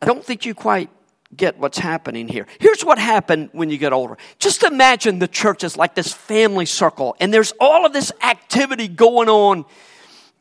[0.00, 0.88] I don't think you quite
[1.36, 2.46] get what's happening here.
[2.58, 4.16] Here's what happened when you get older.
[4.38, 8.88] Just imagine the church is like this family circle, and there's all of this activity
[8.88, 9.64] going on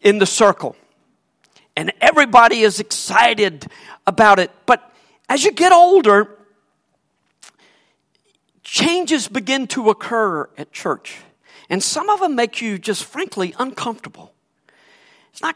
[0.02, 0.76] in the circle.
[1.76, 3.68] And everybody is excited
[4.06, 4.52] about it.
[4.66, 4.92] But
[5.30, 6.38] as you get older,
[8.64, 11.18] changes begin to occur at church.
[11.70, 14.34] And some of them make you just frankly uncomfortable.
[15.32, 15.56] It's not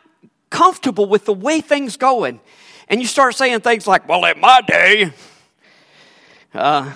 [0.49, 2.39] comfortable with the way things going
[2.87, 5.11] and you start saying things like, well, in my day,
[6.53, 6.93] uh,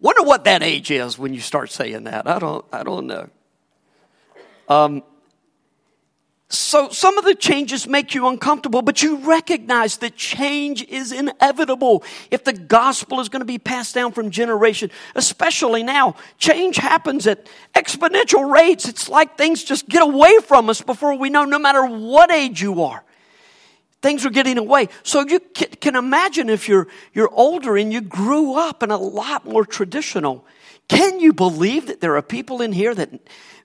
[0.00, 2.26] wonder what that age is when you start saying that.
[2.26, 3.28] I don't, I don't know.
[4.68, 5.02] Um,
[6.50, 12.02] so some of the changes make you uncomfortable, but you recognize that change is inevitable
[12.30, 16.16] if the gospel is going to be passed down from generation, especially now.
[16.38, 18.88] Change happens at exponential rates.
[18.88, 22.62] It's like things just get away from us before we know, no matter what age
[22.62, 23.04] you are.
[24.00, 24.88] Things are getting away.
[25.02, 29.44] So you can imagine if you're, you're older and you grew up in a lot
[29.44, 30.46] more traditional.
[30.88, 33.10] Can you believe that there are people in here that,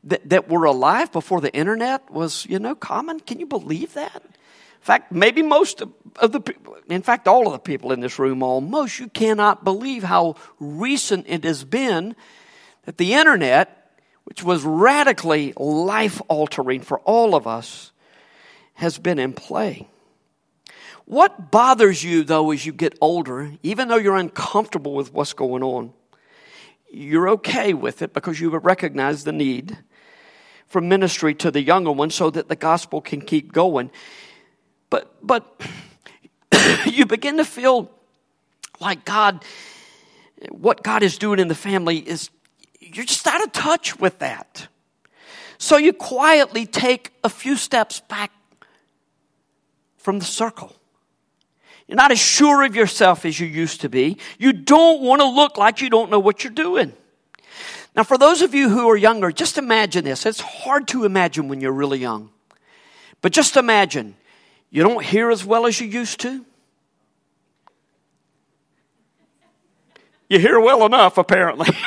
[0.05, 3.19] that, that were alive before the internet was, you know, common?
[3.19, 4.21] Can you believe that?
[4.25, 5.81] In fact, maybe most
[6.17, 9.63] of the people, in fact, all of the people in this room almost, you cannot
[9.63, 12.15] believe how recent it has been
[12.85, 17.91] that the internet, which was radically life altering for all of us,
[18.73, 19.87] has been in play.
[21.05, 25.63] What bothers you, though, as you get older, even though you're uncomfortable with what's going
[25.63, 25.93] on,
[26.91, 29.77] you're okay with it because you recognize the need
[30.67, 33.91] for ministry to the younger ones so that the gospel can keep going.
[34.89, 35.61] But, but
[36.85, 37.91] you begin to feel
[38.79, 39.43] like God,
[40.49, 42.29] what God is doing in the family is,
[42.79, 44.67] you're just out of touch with that.
[45.57, 48.31] So you quietly take a few steps back
[49.97, 50.75] from the circle.
[51.93, 54.17] You're not as sure of yourself as you used to be.
[54.39, 56.91] You don't want to look like you don't know what you're doing.
[57.95, 60.25] Now, for those of you who are younger, just imagine this.
[60.25, 62.31] It's hard to imagine when you're really young.
[63.21, 64.15] But just imagine
[64.71, 66.43] you don't hear as well as you used to.
[70.29, 71.67] You hear well enough, apparently.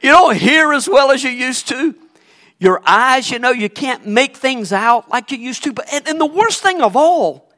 [0.00, 1.96] you don't hear as well as you used to
[2.60, 5.72] your eyes, you know, you can't make things out like you used to.
[5.72, 7.50] But, and, and the worst thing of all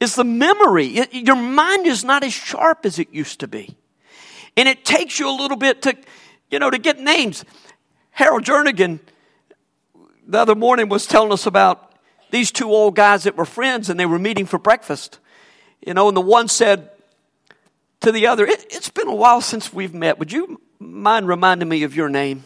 [0.00, 1.06] is the memory.
[1.12, 3.76] Your mind is not as sharp as it used to be.
[4.56, 5.96] And it takes you a little bit to,
[6.50, 7.44] you know, to get names.
[8.10, 8.98] Harold Jernigan
[10.28, 11.94] the other morning was telling us about
[12.30, 15.18] these two old guys that were friends and they were meeting for breakfast.
[15.84, 16.90] You know, and the one said
[18.00, 20.18] to the other, it, It's been a while since we've met.
[20.18, 22.44] Would you mind reminding me of your name?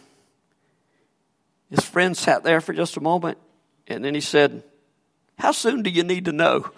[1.73, 3.39] His friend sat there for just a moment,
[3.87, 4.61] and then he said,
[5.39, 6.69] How soon do you need to know?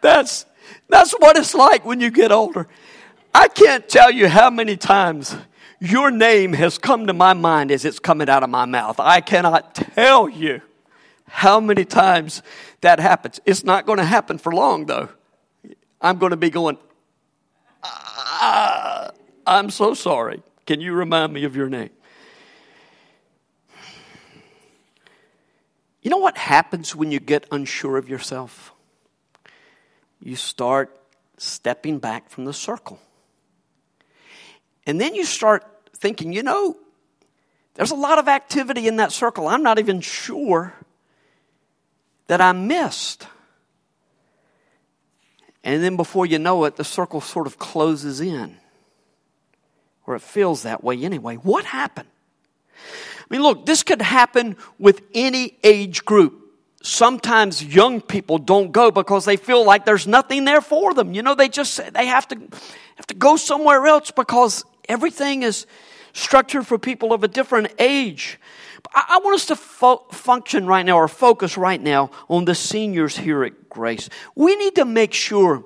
[0.00, 0.46] that's,
[0.88, 2.66] that's what it's like when you get older.
[3.34, 5.36] I can't tell you how many times
[5.80, 8.98] your name has come to my mind as it's coming out of my mouth.
[8.98, 10.62] I cannot tell you
[11.26, 12.42] how many times
[12.80, 13.38] that happens.
[13.44, 15.10] It's not going to happen for long, though.
[16.00, 16.78] I'm going to be going,
[17.82, 19.10] ah,
[19.50, 20.44] I'm so sorry.
[20.64, 21.90] Can you remind me of your name?
[26.02, 28.72] You know what happens when you get unsure of yourself?
[30.20, 30.96] You start
[31.36, 33.00] stepping back from the circle.
[34.86, 36.76] And then you start thinking, you know,
[37.74, 39.48] there's a lot of activity in that circle.
[39.48, 40.74] I'm not even sure
[42.28, 43.26] that I missed.
[45.64, 48.59] And then before you know it, the circle sort of closes in.
[50.10, 51.36] Or it feels that way anyway.
[51.36, 52.08] What happened?
[52.76, 56.34] I mean, look, this could happen with any age group.
[56.82, 61.14] Sometimes young people don't go because they feel like there's nothing there for them.
[61.14, 62.40] You know, they just they have to
[62.96, 65.64] have to go somewhere else because everything is
[66.12, 68.40] structured for people of a different age.
[68.92, 73.16] I, want us to fo- function right now or focus right now on the seniors
[73.16, 74.08] here at Grace.
[74.34, 75.64] We need to make sure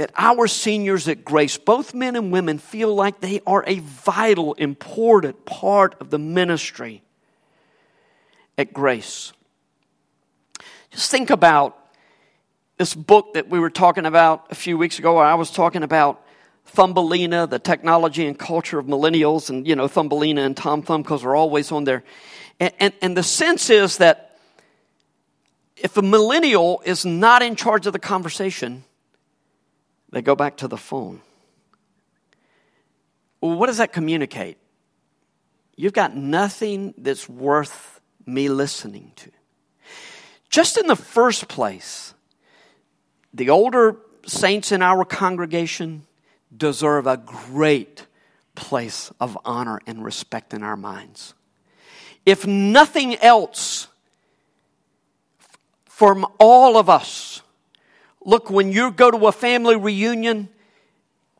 [0.00, 4.54] that our seniors at Grace, both men and women, feel like they are a vital,
[4.54, 7.02] important part of the ministry
[8.56, 9.34] at Grace.
[10.90, 11.76] Just think about
[12.78, 15.18] this book that we were talking about a few weeks ago.
[15.18, 16.24] I was talking about
[16.64, 21.20] Thumbelina, the technology and culture of millennials, and you know, Thumbelina and Tom Thumb because
[21.20, 22.04] they're always on there.
[22.58, 24.38] And, and, and the sense is that
[25.76, 28.84] if a millennial is not in charge of the conversation,
[30.10, 31.20] they go back to the phone.
[33.40, 34.58] Well, what does that communicate?
[35.76, 39.30] You've got nothing that's worth me listening to.
[40.50, 42.12] Just in the first place,
[43.32, 43.96] the older
[44.26, 46.06] saints in our congregation
[46.54, 48.06] deserve a great
[48.54, 51.34] place of honor and respect in our minds.
[52.26, 53.88] If nothing else,
[55.86, 57.42] from all of us,
[58.24, 60.48] look, when you go to a family reunion,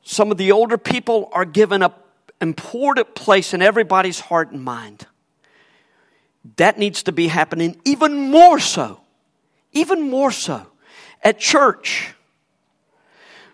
[0.03, 1.93] some of the older people are given an
[2.41, 5.07] important place in everybody's heart and mind.
[6.57, 9.01] That needs to be happening even more so,
[9.72, 10.66] even more so
[11.22, 12.14] at church.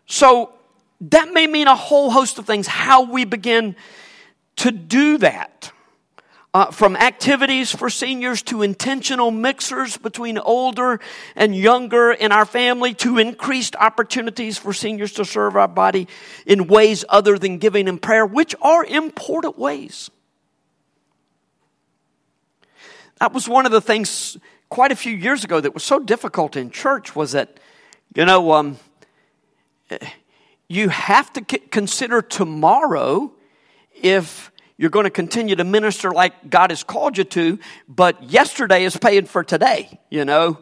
[0.07, 0.53] So
[1.01, 3.77] that may mean a whole host of things, how we begin
[4.57, 5.73] to do that.
[6.57, 10.99] Uh, from activities for seniors to intentional mixers between older
[11.35, 16.09] and younger in our family to increased opportunities for seniors to serve our body
[16.47, 20.11] in ways other than giving and prayer, which are important ways.
[23.21, 24.39] That was one of the things
[24.71, 27.61] quite a few years ago that was so difficult in church was that,
[28.15, 28.79] you know, um,
[30.69, 33.31] you have to consider tomorrow
[33.93, 37.59] if you're going to continue to minister like God has called you to,
[37.89, 40.59] but yesterday is paying for today, you know?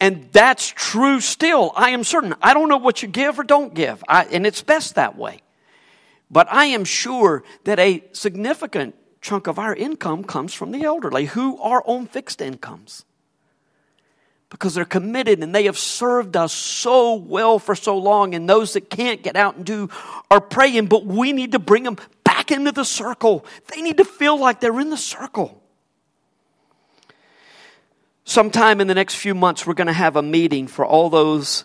[0.00, 1.72] And that's true still.
[1.76, 2.34] I am certain.
[2.40, 5.42] I don't know what you give or don't give, I, and it's best that way.
[6.30, 11.26] But I am sure that a significant chunk of our income comes from the elderly
[11.26, 13.04] who are on fixed incomes
[14.48, 18.34] because they're committed and they have served us so well for so long.
[18.34, 19.88] And those that can't get out and do
[20.30, 21.96] are praying, but we need to bring them
[22.50, 23.44] into the circle.
[23.74, 25.62] They need to feel like they're in the circle.
[28.24, 31.64] Sometime in the next few months, we're going to have a meeting for all those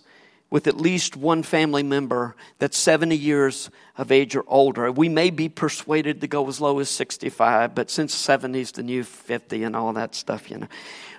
[0.49, 4.91] with at least one family member that's 70 years of age or older.
[4.91, 8.83] We may be persuaded to go as low as 65, but since 70 is the
[8.83, 10.67] new 50 and all that stuff, you know,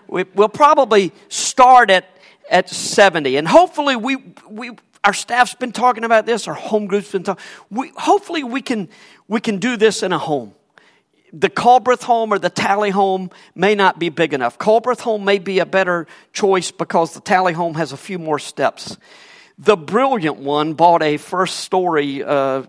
[0.09, 2.09] we, will probably start at,
[2.51, 3.37] at 70.
[3.37, 4.17] And hopefully we,
[4.49, 4.71] we,
[5.05, 7.45] our staff's been talking about this, our home group's been talking.
[7.71, 8.89] We, hopefully we can,
[9.29, 10.55] we can do this in a home.
[11.33, 14.59] The Culbreth home or the Tally home may not be big enough.
[14.59, 18.39] Culbreth home may be a better choice because the Tally home has a few more
[18.39, 18.97] steps.
[19.59, 22.65] The brilliant one bought a first story uh,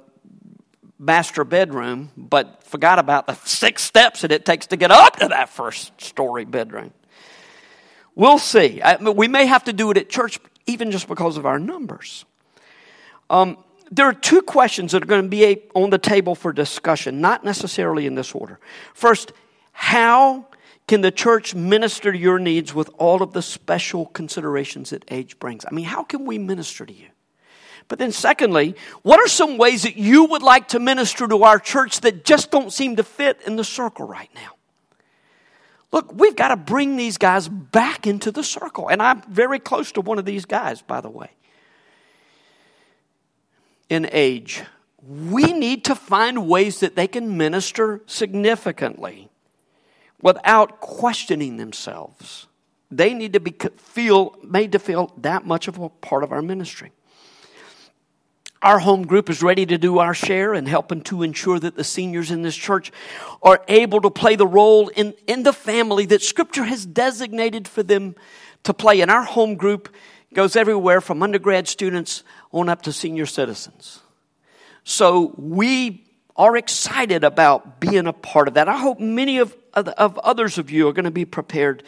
[1.00, 5.28] master bedroom, but forgot about the six steps that it takes to get up to
[5.28, 6.92] that first story bedroom.
[8.16, 8.82] We'll see.
[8.82, 12.26] I, we may have to do it at church even just because of our numbers.
[13.30, 13.57] Um,
[13.89, 17.43] there are two questions that are going to be on the table for discussion, not
[17.43, 18.59] necessarily in this order.
[18.93, 19.32] First,
[19.72, 20.47] how
[20.88, 25.39] can the church minister to your needs with all of the special considerations that age
[25.39, 25.65] brings?
[25.65, 27.07] I mean, how can we minister to you?
[27.88, 31.57] But then, secondly, what are some ways that you would like to minister to our
[31.57, 34.57] church that just don't seem to fit in the circle right now?
[35.92, 38.90] Look, we've got to bring these guys back into the circle.
[38.90, 41.32] And I'm very close to one of these guys, by the way,
[43.90, 44.64] in age.
[45.08, 49.30] We need to find ways that they can minister significantly
[50.22, 52.48] without questioning themselves.
[52.92, 56.42] They need to be feel, made to feel that much of a part of our
[56.42, 56.92] ministry.
[58.62, 61.84] Our home group is ready to do our share in helping to ensure that the
[61.84, 62.91] seniors in this church
[63.43, 67.84] are able to play the role in, in the family that Scripture has designated for
[67.84, 68.16] them
[68.64, 69.01] to play.
[69.01, 69.93] And our home group
[70.34, 73.99] goes everywhere from undergrad students on up to senior citizens.
[74.84, 76.05] So we
[76.36, 78.68] are excited about being a part of that.
[78.68, 81.84] I hope many of, of others of you are going to be prepared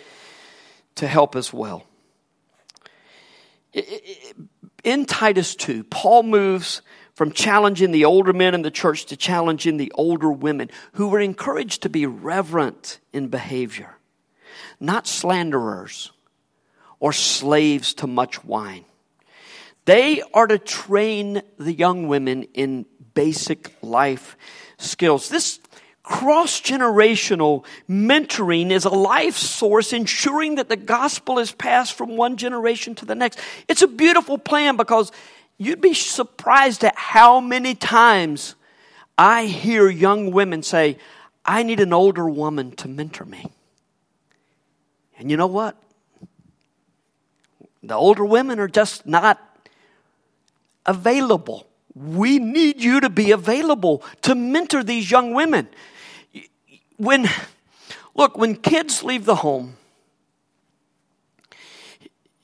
[0.96, 1.86] to help as well
[4.84, 6.82] in Titus 2, Paul moves
[7.14, 11.20] from challenging the older men in the church to challenging the older women who were
[11.20, 13.98] encouraged to be reverent in behavior,
[14.80, 16.12] not slanderers
[17.00, 18.86] or slaves to much wine.
[19.86, 24.38] They are to train the young women in basic life
[24.78, 25.30] skills.
[25.30, 25.60] This
[26.10, 32.36] cross generational mentoring is a life source, ensuring that the gospel is passed from one
[32.36, 33.40] generation to the next.
[33.68, 35.12] It's a beautiful plan because
[35.60, 38.56] you'd be surprised at how many times
[39.20, 40.98] I hear young women say,
[41.46, 43.46] I need an older woman to mentor me.
[45.20, 45.78] And you know what?
[47.84, 49.40] The older women are just not
[50.88, 51.68] available.
[51.94, 55.68] We need you to be available to mentor these young women
[57.00, 57.30] when,
[58.14, 59.78] look, when kids leave the home,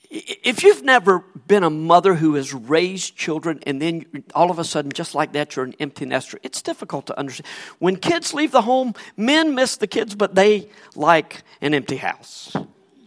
[0.10, 4.64] if you've never been a mother who has raised children and then all of a
[4.64, 7.48] sudden, just like that, you're an empty nester, it's difficult to understand.
[7.80, 12.56] When kids leave the home, men miss the kids, but they like an empty house,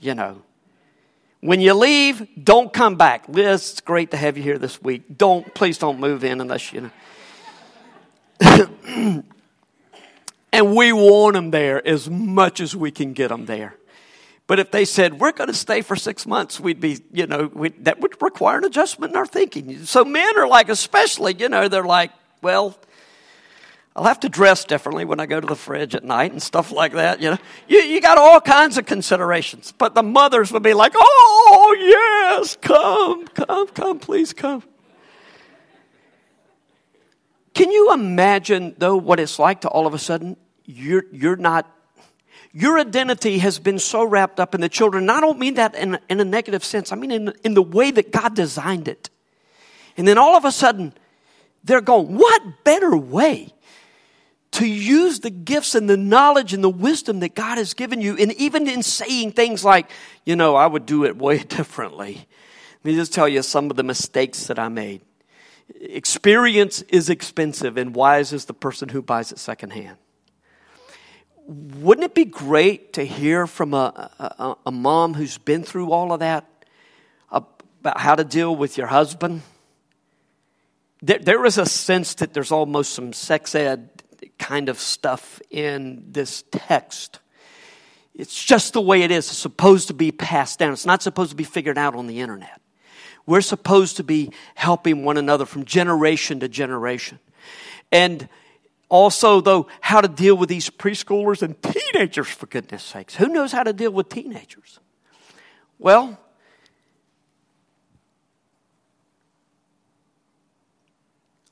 [0.00, 0.42] you know.
[1.40, 3.26] When you leave, don't come back.
[3.28, 5.04] Liz, it's great to have you here this week.
[5.16, 6.90] Don't, please don't move in unless you
[8.40, 9.22] know.
[10.52, 13.74] And we want them there as much as we can get them there.
[14.46, 17.48] But if they said, we're going to stay for six months, we'd be, you know,
[17.80, 19.84] that would require an adjustment in our thinking.
[19.84, 22.78] So men are like, especially, you know, they're like, well,
[23.94, 26.72] I'll have to dress differently when I go to the fridge at night and stuff
[26.72, 27.20] like that.
[27.20, 29.74] You know, you, you got all kinds of considerations.
[29.76, 31.76] But the mothers would be like, oh,
[32.40, 34.62] yes, come, come, come, please come.
[37.58, 41.68] Can you imagine, though, what it's like to all of a sudden, you're, you're not,
[42.52, 45.02] your identity has been so wrapped up in the children.
[45.02, 47.62] And I don't mean that in, in a negative sense, I mean in, in the
[47.62, 49.10] way that God designed it.
[49.96, 50.94] And then all of a sudden,
[51.64, 53.52] they're going, what better way
[54.52, 58.16] to use the gifts and the knowledge and the wisdom that God has given you,
[58.18, 59.90] and even in saying things like,
[60.24, 62.28] you know, I would do it way differently.
[62.84, 65.00] Let me just tell you some of the mistakes that I made.
[65.74, 69.98] Experience is expensive, and wise is the person who buys it secondhand.
[71.46, 76.12] Wouldn't it be great to hear from a, a, a mom who's been through all
[76.12, 76.46] of that
[77.30, 79.42] about how to deal with your husband?
[81.00, 83.90] There, there is a sense that there's almost some sex ed
[84.38, 87.20] kind of stuff in this text.
[88.14, 89.28] It's just the way it is.
[89.28, 90.72] It's supposed to be passed down.
[90.72, 92.60] It's not supposed to be figured out on the internet.
[93.28, 97.18] We're supposed to be helping one another from generation to generation.
[97.92, 98.26] And
[98.88, 103.16] also, though, how to deal with these preschoolers and teenagers, for goodness sakes.
[103.16, 104.80] Who knows how to deal with teenagers?
[105.78, 106.18] Well,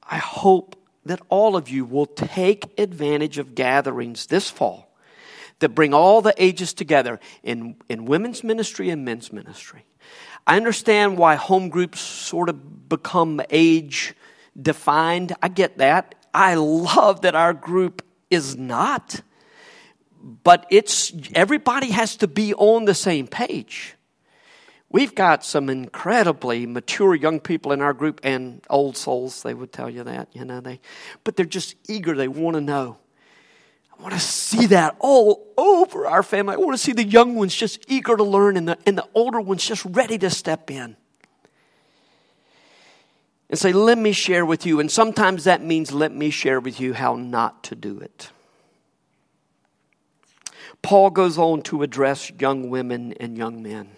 [0.03, 4.97] I hope that all of you will take advantage of gatherings this fall
[5.59, 9.85] that bring all the ages together in, in women's ministry and men's ministry.
[10.47, 14.15] I understand why home groups sort of become age
[14.61, 15.35] defined.
[15.43, 16.15] I get that.
[16.33, 19.21] I love that our group is not.
[20.23, 23.95] But it's everybody has to be on the same page.
[24.89, 29.73] We've got some incredibly mature young people in our group and old souls, they would
[29.73, 30.81] tell you that, you know, they
[31.25, 32.99] but they're just eager, they want to know.
[33.99, 36.55] I want to see that all over our family.
[36.55, 39.07] I want to see the young ones just eager to learn and the, and the
[39.15, 40.97] older ones just ready to step in.
[43.49, 44.81] And say, let me share with you.
[44.81, 48.31] And sometimes that means let me share with you how not to do it.
[50.83, 53.91] Paul goes on to address young women and young men.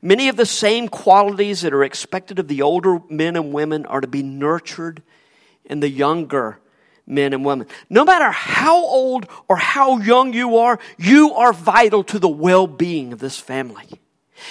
[0.00, 4.00] Many of the same qualities that are expected of the older men and women are
[4.00, 5.02] to be nurtured
[5.64, 6.60] in the younger
[7.08, 7.66] men and women.
[7.88, 13.12] No matter how old or how young you are, you are vital to the well-being
[13.12, 13.88] of this family.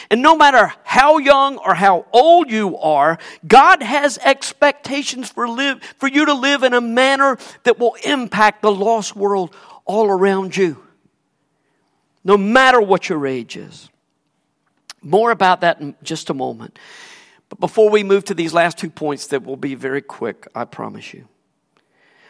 [0.10, 5.82] And no matter how young or how old you are, God has expectations for live,
[5.98, 9.56] for you to live in a manner that will impact the lost world
[9.86, 10.84] all around you.
[12.24, 13.90] No matter what your age is.
[15.02, 16.78] More about that in just a moment.
[17.48, 20.66] But before we move to these last two points that will be very quick, I
[20.66, 21.30] promise you.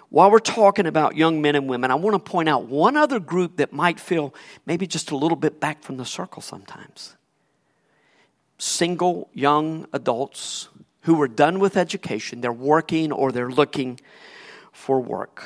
[0.10, 3.20] While we're talking about young men and women, I want to point out one other
[3.20, 4.34] group that might feel
[4.66, 7.16] maybe just a little bit back from the circle sometimes.
[8.58, 10.70] Single young adults
[11.02, 14.00] who are done with education, they're working or they're looking
[14.72, 15.44] for work.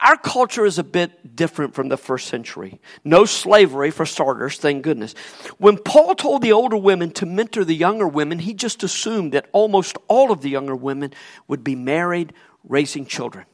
[0.00, 2.80] Our culture is a bit different from the first century.
[3.04, 5.14] No slavery, for starters, thank goodness.
[5.58, 9.48] When Paul told the older women to mentor the younger women, he just assumed that
[9.52, 11.12] almost all of the younger women
[11.46, 12.32] would be married,
[12.66, 13.46] raising children.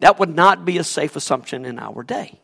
[0.00, 2.40] That would not be a safe assumption in our day.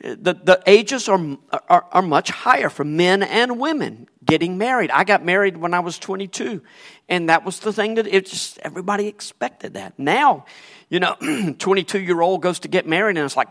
[0.00, 4.90] The, the ages are, are, are much higher for men and women getting married.
[4.90, 6.60] I got married when I was 22,
[7.08, 9.98] and that was the thing that it just everybody expected that.
[9.98, 10.44] Now,
[10.90, 11.14] you know,
[11.58, 13.48] 22 year old goes to get married, and it's like,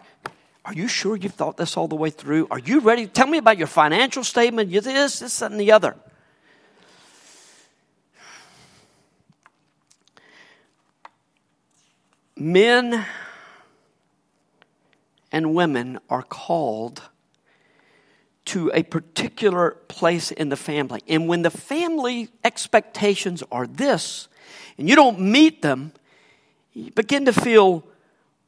[0.66, 2.48] are you sure you've thought this all the way through?
[2.52, 3.08] Are you ready?
[3.08, 4.70] Tell me about your financial statement.
[4.70, 5.96] You this, this, and the other.
[12.38, 13.06] Men
[15.32, 17.02] and women are called
[18.46, 21.02] to a particular place in the family.
[21.08, 24.28] And when the family expectations are this,
[24.78, 25.94] and you don't meet them,
[26.74, 27.86] you begin to feel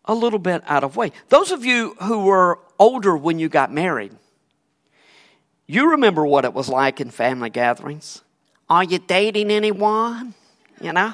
[0.06, 1.12] a little bit out of way.
[1.30, 4.14] Those of you who were older when you got married,
[5.66, 8.22] you remember what it was like in family gatherings.
[8.70, 10.34] Are you dating anyone?
[10.80, 11.14] You know?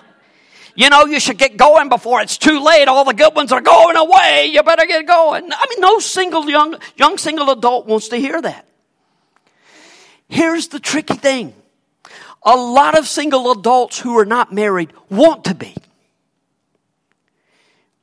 [0.76, 2.88] You know, you should get going before it's too late.
[2.88, 4.50] All the good ones are going away.
[4.52, 5.52] You better get going.
[5.52, 8.68] I mean, no single young, young single adult wants to hear that.
[10.28, 11.54] Here's the tricky thing.
[12.42, 15.76] A lot of single adults who are not married want to be.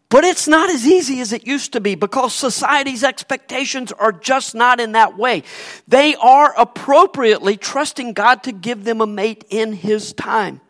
[0.09, 4.57] But it's not as easy as it used to be because society's expectations are just
[4.57, 5.45] not in that way.
[5.87, 10.61] They are appropriately trusting God to give them a mate in His time.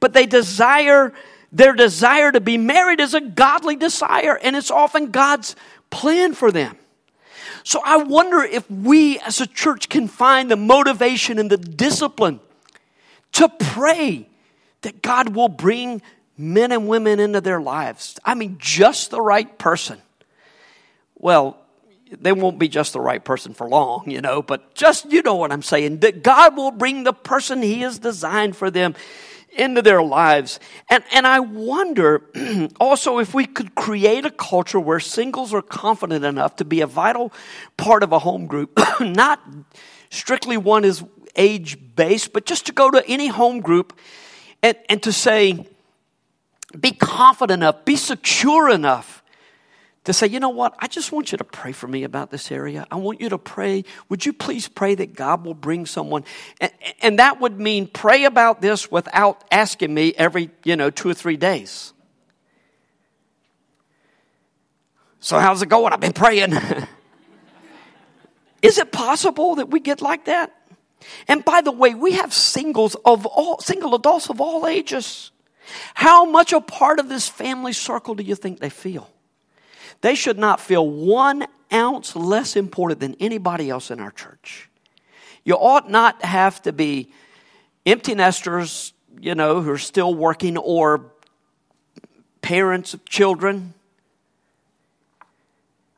[0.00, 1.12] But they desire,
[1.52, 5.56] their desire to be married is a godly desire and it's often God's
[5.90, 6.76] plan for them.
[7.64, 12.40] So I wonder if we as a church can find the motivation and the discipline
[13.32, 14.28] to pray
[14.82, 16.00] that God will bring
[16.36, 18.18] men and women into their lives.
[18.24, 19.98] I mean, just the right person.
[21.16, 21.58] Well,
[22.20, 25.34] they won't be just the right person for long, you know, but just, you know
[25.34, 28.94] what I'm saying, that God will bring the person He has designed for them
[29.50, 30.60] into their lives.
[30.88, 32.22] And, and I wonder
[32.80, 36.86] also if we could create a culture where singles are confident enough to be a
[36.86, 37.32] vital
[37.76, 39.40] part of a home group, not
[40.10, 41.04] strictly one is
[41.36, 43.98] age based, but just to go to any home group
[44.62, 45.66] and, and to say,
[46.78, 49.17] be confident enough, be secure enough
[50.08, 52.50] to say, you know what, I just want you to pray for me about this
[52.50, 52.86] area.
[52.90, 53.84] I want you to pray.
[54.08, 56.24] Would you please pray that God will bring someone?
[56.62, 61.10] And, and that would mean pray about this without asking me every, you know, two
[61.10, 61.92] or three days.
[65.20, 65.92] So, how's it going?
[65.92, 66.54] I've been praying.
[68.62, 70.54] Is it possible that we get like that?
[71.28, 75.32] And by the way, we have singles of all, single adults of all ages.
[75.92, 79.10] How much a part of this family circle do you think they feel?
[80.00, 84.68] They should not feel one ounce less important than anybody else in our church.
[85.44, 87.12] You ought not have to be
[87.84, 91.12] empty nesters, you know, who are still working or
[92.42, 93.74] parents of children.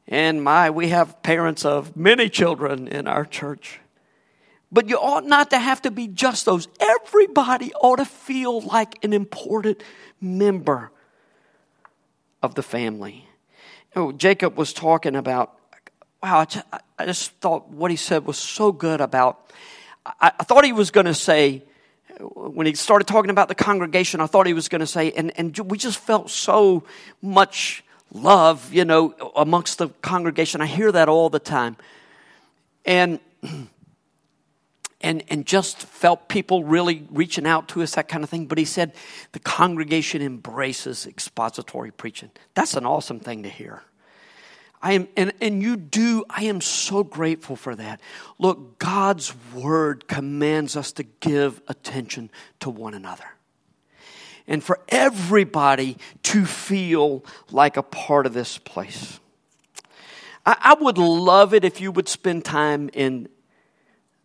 [0.08, 3.80] And my, we have parents of many children in our church.
[4.72, 6.68] But you ought not to have to be just those.
[6.78, 9.82] Everybody ought to feel like an important
[10.20, 10.90] member
[12.42, 13.29] of the family.
[13.96, 15.52] Oh, Jacob was talking about,
[16.22, 16.46] wow,
[16.98, 19.50] I just thought what he said was so good about,
[20.06, 21.64] I, I thought he was going to say,
[22.20, 25.32] when he started talking about the congregation, I thought he was going to say, and,
[25.36, 26.84] and we just felt so
[27.22, 27.82] much
[28.12, 30.60] love, you know, amongst the congregation.
[30.60, 31.76] I hear that all the time.
[32.84, 33.20] And
[35.00, 38.46] and, and just felt people really reaching out to us, that kind of thing.
[38.46, 38.92] But he said
[39.32, 42.30] the congregation embraces expository preaching.
[42.54, 43.82] That's an awesome thing to hear.
[44.82, 48.00] I am, and, and you do, I am so grateful for that.
[48.38, 52.30] Look, God's word commands us to give attention
[52.60, 53.24] to one another.
[54.46, 59.20] And for everybody to feel like a part of this place.
[60.46, 63.28] I, I would love it if you would spend time in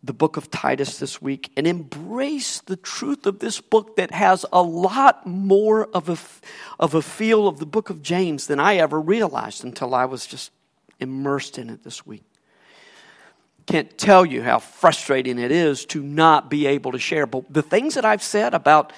[0.06, 4.46] the book of Titus this week and embrace the truth of this book that has
[4.52, 6.16] a lot more of a,
[6.82, 10.26] of a feel of the book of James than I ever realized until I was
[10.26, 10.52] just
[11.00, 12.22] immersed in it this week.
[13.66, 17.26] Can't tell you how frustrating it is to not be able to share.
[17.26, 18.92] But the things that I've said about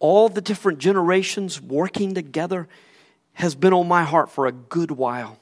[0.00, 2.68] all the different generations working together
[3.34, 5.38] has been on my heart for a good while.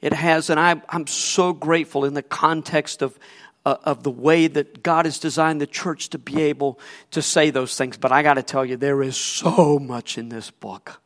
[0.00, 3.18] It has, and I, I'm so grateful in the context of,
[3.66, 6.78] uh, of the way that God has designed the church to be able
[7.10, 7.96] to say those things.
[7.96, 11.00] But I got to tell you, there is so much in this book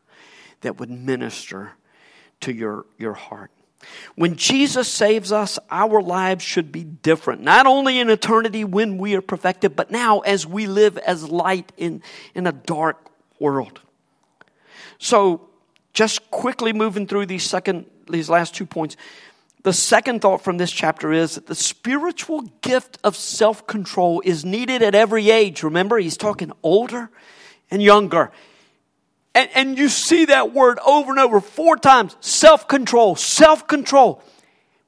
[0.60, 1.72] that would minister
[2.40, 3.50] to your, your heart.
[4.14, 7.40] When Jesus saves us, our lives should be different.
[7.40, 11.72] Not only in eternity when we are perfected, but now as we live as light
[11.78, 12.02] in,
[12.34, 13.80] in a dark world.
[14.98, 15.48] So,
[15.94, 18.98] just quickly moving through these second, these last two points.
[19.62, 24.44] The second thought from this chapter is that the spiritual gift of self control is
[24.44, 25.62] needed at every age.
[25.62, 27.10] Remember, he's talking older
[27.70, 28.30] and younger.
[29.34, 34.22] And, and you see that word over and over four times self control, self control.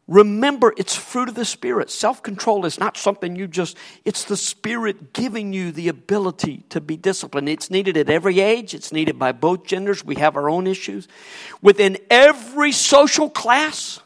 [0.08, 1.90] Remember, it's fruit of the Spirit.
[1.90, 6.80] Self control is not something you just, it's the Spirit giving you the ability to
[6.80, 7.48] be disciplined.
[7.48, 10.04] It's needed at every age, it's needed by both genders.
[10.04, 11.08] We have our own issues.
[11.60, 14.00] Within every social class,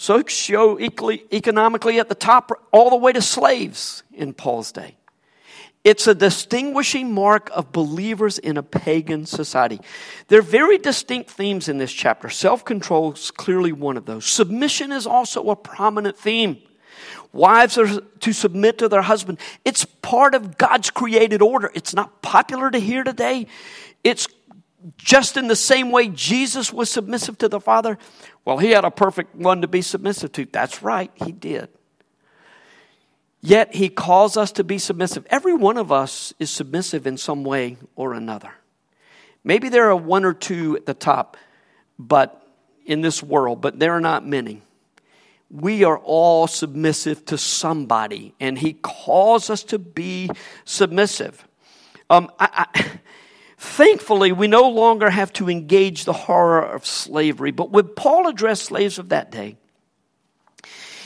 [0.00, 4.96] socio-economically at the top, all the way to slaves in Paul's day.
[5.84, 9.78] It's a distinguishing mark of believers in a pagan society.
[10.28, 12.30] There are very distinct themes in this chapter.
[12.30, 14.24] Self control is clearly one of those.
[14.24, 16.56] Submission is also a prominent theme.
[17.32, 19.38] Wives are to submit to their husband.
[19.66, 21.70] It's part of God's created order.
[21.74, 23.48] It's not popular to hear today.
[24.02, 24.26] It's
[24.96, 27.98] just in the same way Jesus was submissive to the Father.
[28.44, 30.46] Well, he had a perfect one to be submissive to.
[30.46, 31.68] That's right, he did.
[33.42, 35.26] Yet he calls us to be submissive.
[35.30, 38.52] Every one of us is submissive in some way or another.
[39.42, 41.36] Maybe there are one or two at the top,
[41.98, 42.46] but
[42.84, 44.62] in this world, but there are not many.
[45.50, 50.30] We are all submissive to somebody, and he calls us to be
[50.64, 51.46] submissive.
[52.10, 52.90] Um, I, I,
[53.60, 58.64] thankfully, we no longer have to engage the horror of slavery, but when Paul addressed
[58.64, 59.56] slaves of that day,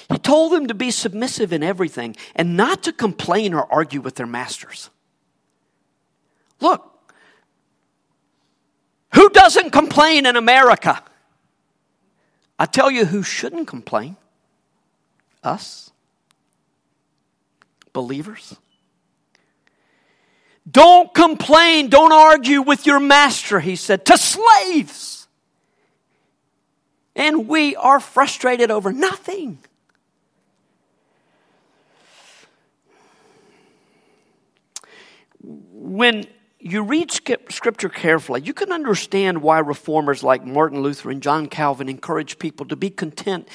[0.09, 4.14] he told them to be submissive in everything and not to complain or argue with
[4.14, 4.90] their masters.
[6.61, 6.88] Look,
[9.14, 11.02] who doesn't complain in America?
[12.57, 14.16] I tell you who shouldn't complain
[15.42, 15.90] us,
[17.92, 18.57] believers.
[20.71, 25.29] Don't complain, don't argue with your master, he said, to slaves.
[27.15, 29.59] And we are frustrated over nothing.
[35.95, 36.27] when
[36.59, 41.89] you read scripture carefully, you can understand why reformers like Martin Luther and John Calvin
[41.91, 43.49] encourage people to be content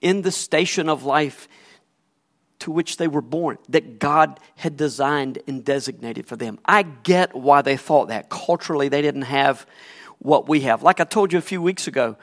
[0.00, 1.48] in the station of life
[2.60, 6.58] to which they were born, that God had designed and designated for them.
[6.64, 8.28] I get why they thought that.
[8.28, 9.66] Culturally, they didn't have
[10.18, 10.82] what we have.
[10.82, 12.16] Like I told you a few weeks ago,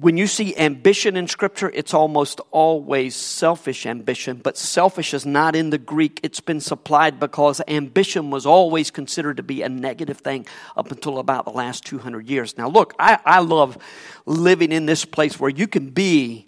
[0.00, 5.54] when you see ambition in Scripture, it's almost always selfish ambition, but selfish is not
[5.54, 6.18] in the Greek.
[6.22, 10.46] It's been supplied because ambition was always considered to be a negative thing
[10.78, 12.56] up until about the last 200 years.
[12.56, 13.76] Now, look, I, I love
[14.24, 16.46] living in this place where you can be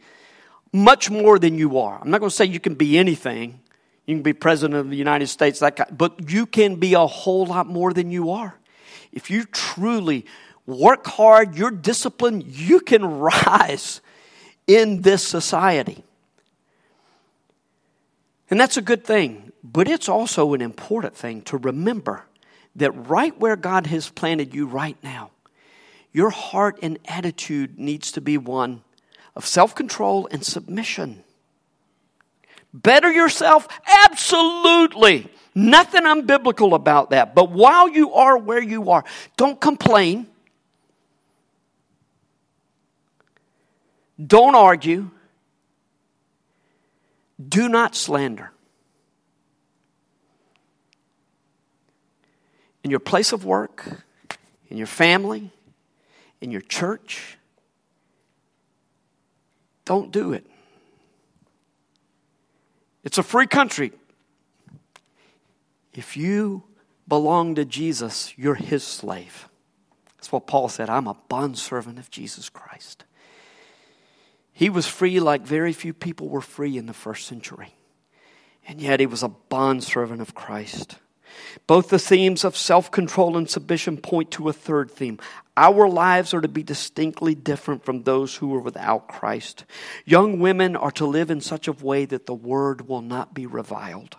[0.74, 2.01] much more than you are.
[2.02, 3.60] I'm not going to say you can be anything.
[4.06, 7.06] You can be president of the United States, that kind, but you can be a
[7.06, 8.59] whole lot more than you are.
[9.12, 10.26] If you truly
[10.66, 14.01] work hard, you're disciplined, you can rise
[14.66, 16.02] in this society.
[18.51, 19.52] And that's a good thing.
[19.62, 22.26] But it's also an important thing to remember
[22.76, 25.30] that right where God has planted you right now,
[26.12, 28.82] your heart and attitude needs to be one
[29.36, 31.23] of self control and submission.
[32.73, 33.69] Better yourself?
[34.05, 35.28] Absolutely.
[35.55, 37.35] Nothing unbiblical about that.
[37.35, 39.05] But while you are where you are,
[39.36, 40.27] don't complain.
[44.24, 45.11] Don't argue.
[47.48, 48.51] Do not slander.
[52.82, 53.86] In your place of work,
[54.69, 55.51] in your family,
[56.40, 57.39] in your church,
[59.85, 60.47] don't do it.
[63.02, 63.93] It's a free country.
[65.93, 66.65] If you
[67.06, 69.48] belong to Jesus, you're his slave.
[70.16, 70.89] That's what Paul said.
[70.89, 73.05] I'm a bondservant of Jesus Christ.
[74.52, 77.74] He was free like very few people were free in the first century.
[78.66, 80.97] And yet he was a bondservant of Christ.
[81.66, 85.19] Both the themes of self control and submission point to a third theme.
[85.56, 89.64] Our lives are to be distinctly different from those who are without Christ.
[90.05, 93.47] Young women are to live in such a way that the word will not be
[93.47, 94.16] reviled.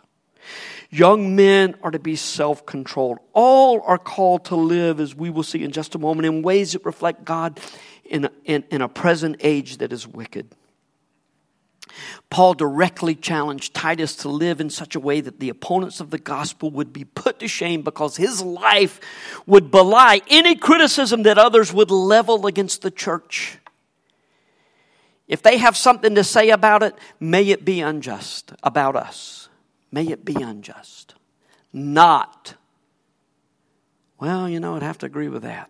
[0.89, 3.17] Young men are to be self controlled.
[3.33, 6.73] All are called to live, as we will see in just a moment, in ways
[6.73, 7.59] that reflect God
[8.05, 10.47] in, in, in a present age that is wicked.
[12.29, 16.17] Paul directly challenged Titus to live in such a way that the opponents of the
[16.17, 18.99] gospel would be put to shame because his life
[19.45, 23.57] would belie any criticism that others would level against the church.
[25.27, 29.49] If they have something to say about it, may it be unjust about us.
[29.91, 31.15] May it be unjust.
[31.73, 32.55] Not,
[34.19, 35.69] well, you know, I'd have to agree with that.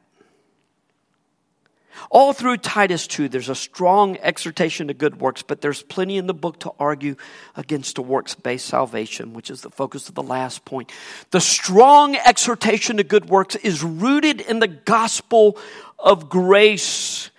[2.09, 6.27] All through Titus 2, there's a strong exhortation to good works, but there's plenty in
[6.27, 7.15] the book to argue
[7.55, 10.91] against a works based salvation, which is the focus of the last point.
[11.31, 15.57] The strong exhortation to good works is rooted in the gospel
[15.99, 17.31] of grace.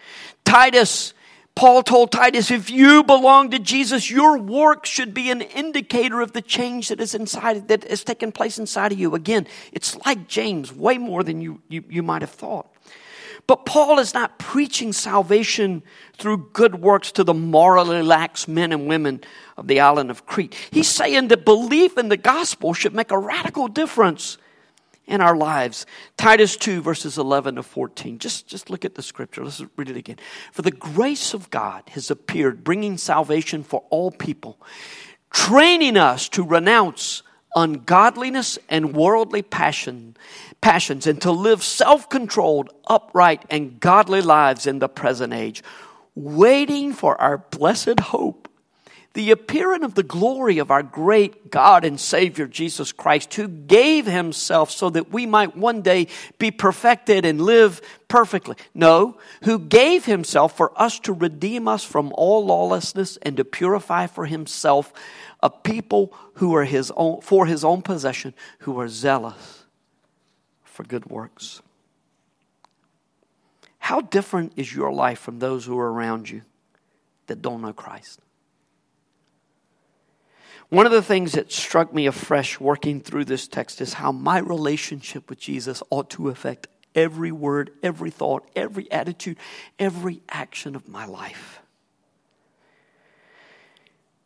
[0.44, 1.12] Titus,
[1.56, 6.32] Paul told Titus, if you belong to Jesus, your work should be an indicator of
[6.32, 9.14] the change that is inside, that has taken place inside of you.
[9.14, 12.70] Again, it's like James, way more than you, you, you might have thought.
[13.46, 15.82] But Paul is not preaching salvation
[16.18, 19.20] through good works to the morally lax men and women
[19.56, 20.54] of the island of Crete.
[20.70, 24.38] He's saying that belief in the gospel should make a radical difference
[25.06, 25.86] in our lives.
[26.16, 28.18] Titus 2, verses 11 to 14.
[28.18, 29.44] Just, just look at the scripture.
[29.44, 30.18] Let's read it again.
[30.52, 34.60] For the grace of God has appeared, bringing salvation for all people,
[35.30, 37.22] training us to renounce
[37.54, 40.16] ungodliness and worldly passion
[40.66, 45.62] passions and to live self controlled, upright, and godly lives in the present age,
[46.16, 48.48] waiting for our blessed hope,
[49.14, 54.06] the appearing of the glory of our great God and Savior Jesus Christ, who gave
[54.06, 56.08] himself so that we might one day
[56.40, 58.56] be perfected and live perfectly.
[58.74, 64.08] No, who gave himself for us to redeem us from all lawlessness and to purify
[64.08, 64.92] for himself
[65.44, 69.55] a people who are his own, for his own possession, who are zealous
[70.76, 71.62] for good works.
[73.78, 76.42] How different is your life from those who are around you
[77.28, 78.20] that don't know Christ?
[80.68, 84.38] One of the things that struck me afresh working through this text is how my
[84.38, 89.38] relationship with Jesus ought to affect every word, every thought, every attitude,
[89.78, 91.60] every action of my life.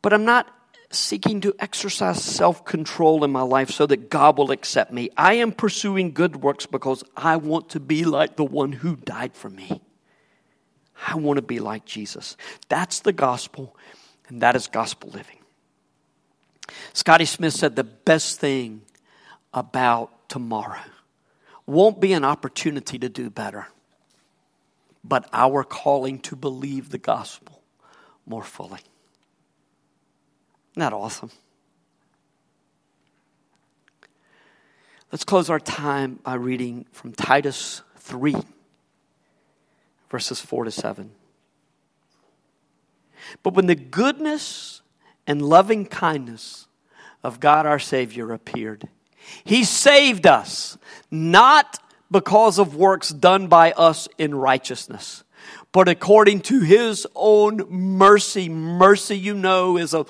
[0.02, 0.52] But I'm not
[0.90, 5.10] seeking to exercise self control in my life so that God will accept me.
[5.16, 9.34] I am pursuing good works because I want to be like the one who died
[9.34, 9.80] for me.
[11.06, 12.36] I want to be like Jesus.
[12.68, 13.76] That's the gospel,
[14.28, 15.38] and that is gospel living.
[16.92, 18.82] Scotty Smith said the best thing
[19.54, 20.78] about tomorrow
[21.66, 23.68] won't be an opportunity to do better,
[25.04, 27.62] but our calling to believe the gospel
[28.26, 28.80] more fully.
[30.76, 31.30] That awesome?
[35.12, 38.36] Let's close our time by reading from Titus 3,
[40.08, 41.10] verses 4 to 7.
[43.42, 44.82] But when the goodness
[45.26, 46.68] and loving kindness
[47.24, 48.88] of God our Savior appeared,
[49.42, 50.78] He saved us,
[51.10, 51.78] not
[52.10, 55.24] because of works done by us in righteousness,
[55.72, 58.48] but according to His own mercy.
[58.48, 60.06] Mercy, you know, is a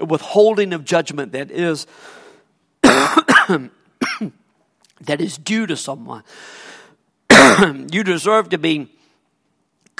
[0.00, 1.86] withholding of judgment that is
[2.82, 3.70] that
[5.20, 6.22] is due to someone.
[7.90, 8.90] you deserve to be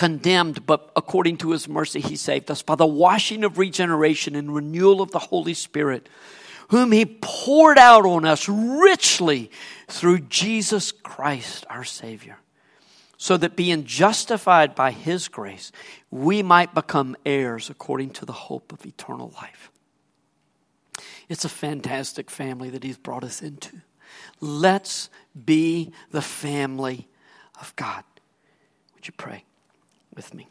[0.01, 4.55] condemned, but according to his mercy, he saved us by the washing of regeneration and
[4.55, 6.09] renewal of the Holy Spirit,
[6.68, 9.51] whom he poured out on us richly
[9.89, 12.39] through Jesus Christ, our Savior,
[13.18, 15.70] so that being justified by his grace,
[16.10, 19.70] we might become heirs according to the hope of eternal life.
[21.31, 23.77] It's a fantastic family that He's brought us into.
[24.40, 25.09] Let's
[25.44, 27.07] be the family
[27.61, 28.02] of God.
[28.97, 29.44] Would you pray
[30.12, 30.48] with me?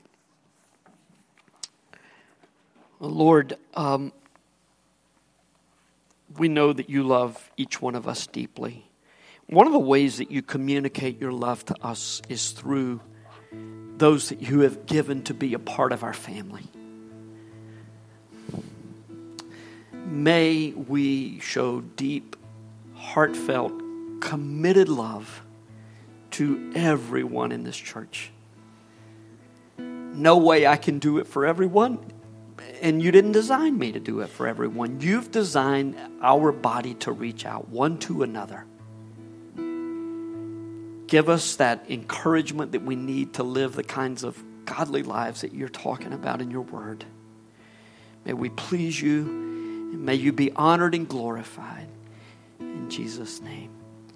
[3.01, 4.13] Lord, um,
[6.37, 8.89] we know that you love each one of us deeply.
[9.47, 13.01] One of the ways that you communicate your love to us is through
[13.97, 16.69] those that you have given to be a part of our family.
[20.05, 22.35] May we show deep,
[22.95, 23.73] heartfelt,
[24.21, 25.41] committed love
[26.31, 28.31] to everyone in this church.
[29.77, 31.99] No way I can do it for everyone,
[32.81, 34.99] and you didn't design me to do it for everyone.
[35.01, 38.65] You've designed our body to reach out one to another.
[41.07, 45.53] Give us that encouragement that we need to live the kinds of godly lives that
[45.53, 47.05] you're talking about in your word.
[48.25, 49.48] May we please you,
[49.91, 51.87] and may you be honored and glorified.
[52.59, 53.71] In Jesus' name,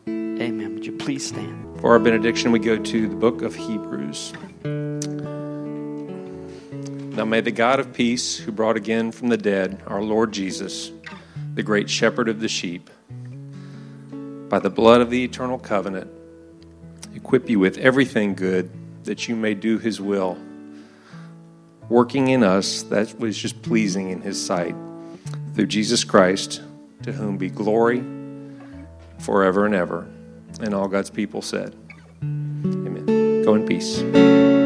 [0.07, 0.73] amen.
[0.75, 1.79] Would you please stand?
[1.81, 4.33] For our benediction, we go to the book of Hebrews.
[7.15, 10.91] Now may the God of peace, who brought again from the dead our Lord Jesus,
[11.53, 12.89] the great shepherd of the sheep,
[14.49, 16.09] by the blood of the eternal covenant,
[17.15, 18.69] equip you with everything good
[19.03, 20.37] that you may do his will,
[21.89, 24.75] working in us that was just pleasing in his sight,
[25.53, 26.61] through Jesus Christ,
[27.03, 28.03] to whom be glory
[29.19, 30.07] forever and ever.
[30.59, 31.75] And all God's people said,
[32.21, 33.43] Amen.
[33.43, 34.62] Go in peace.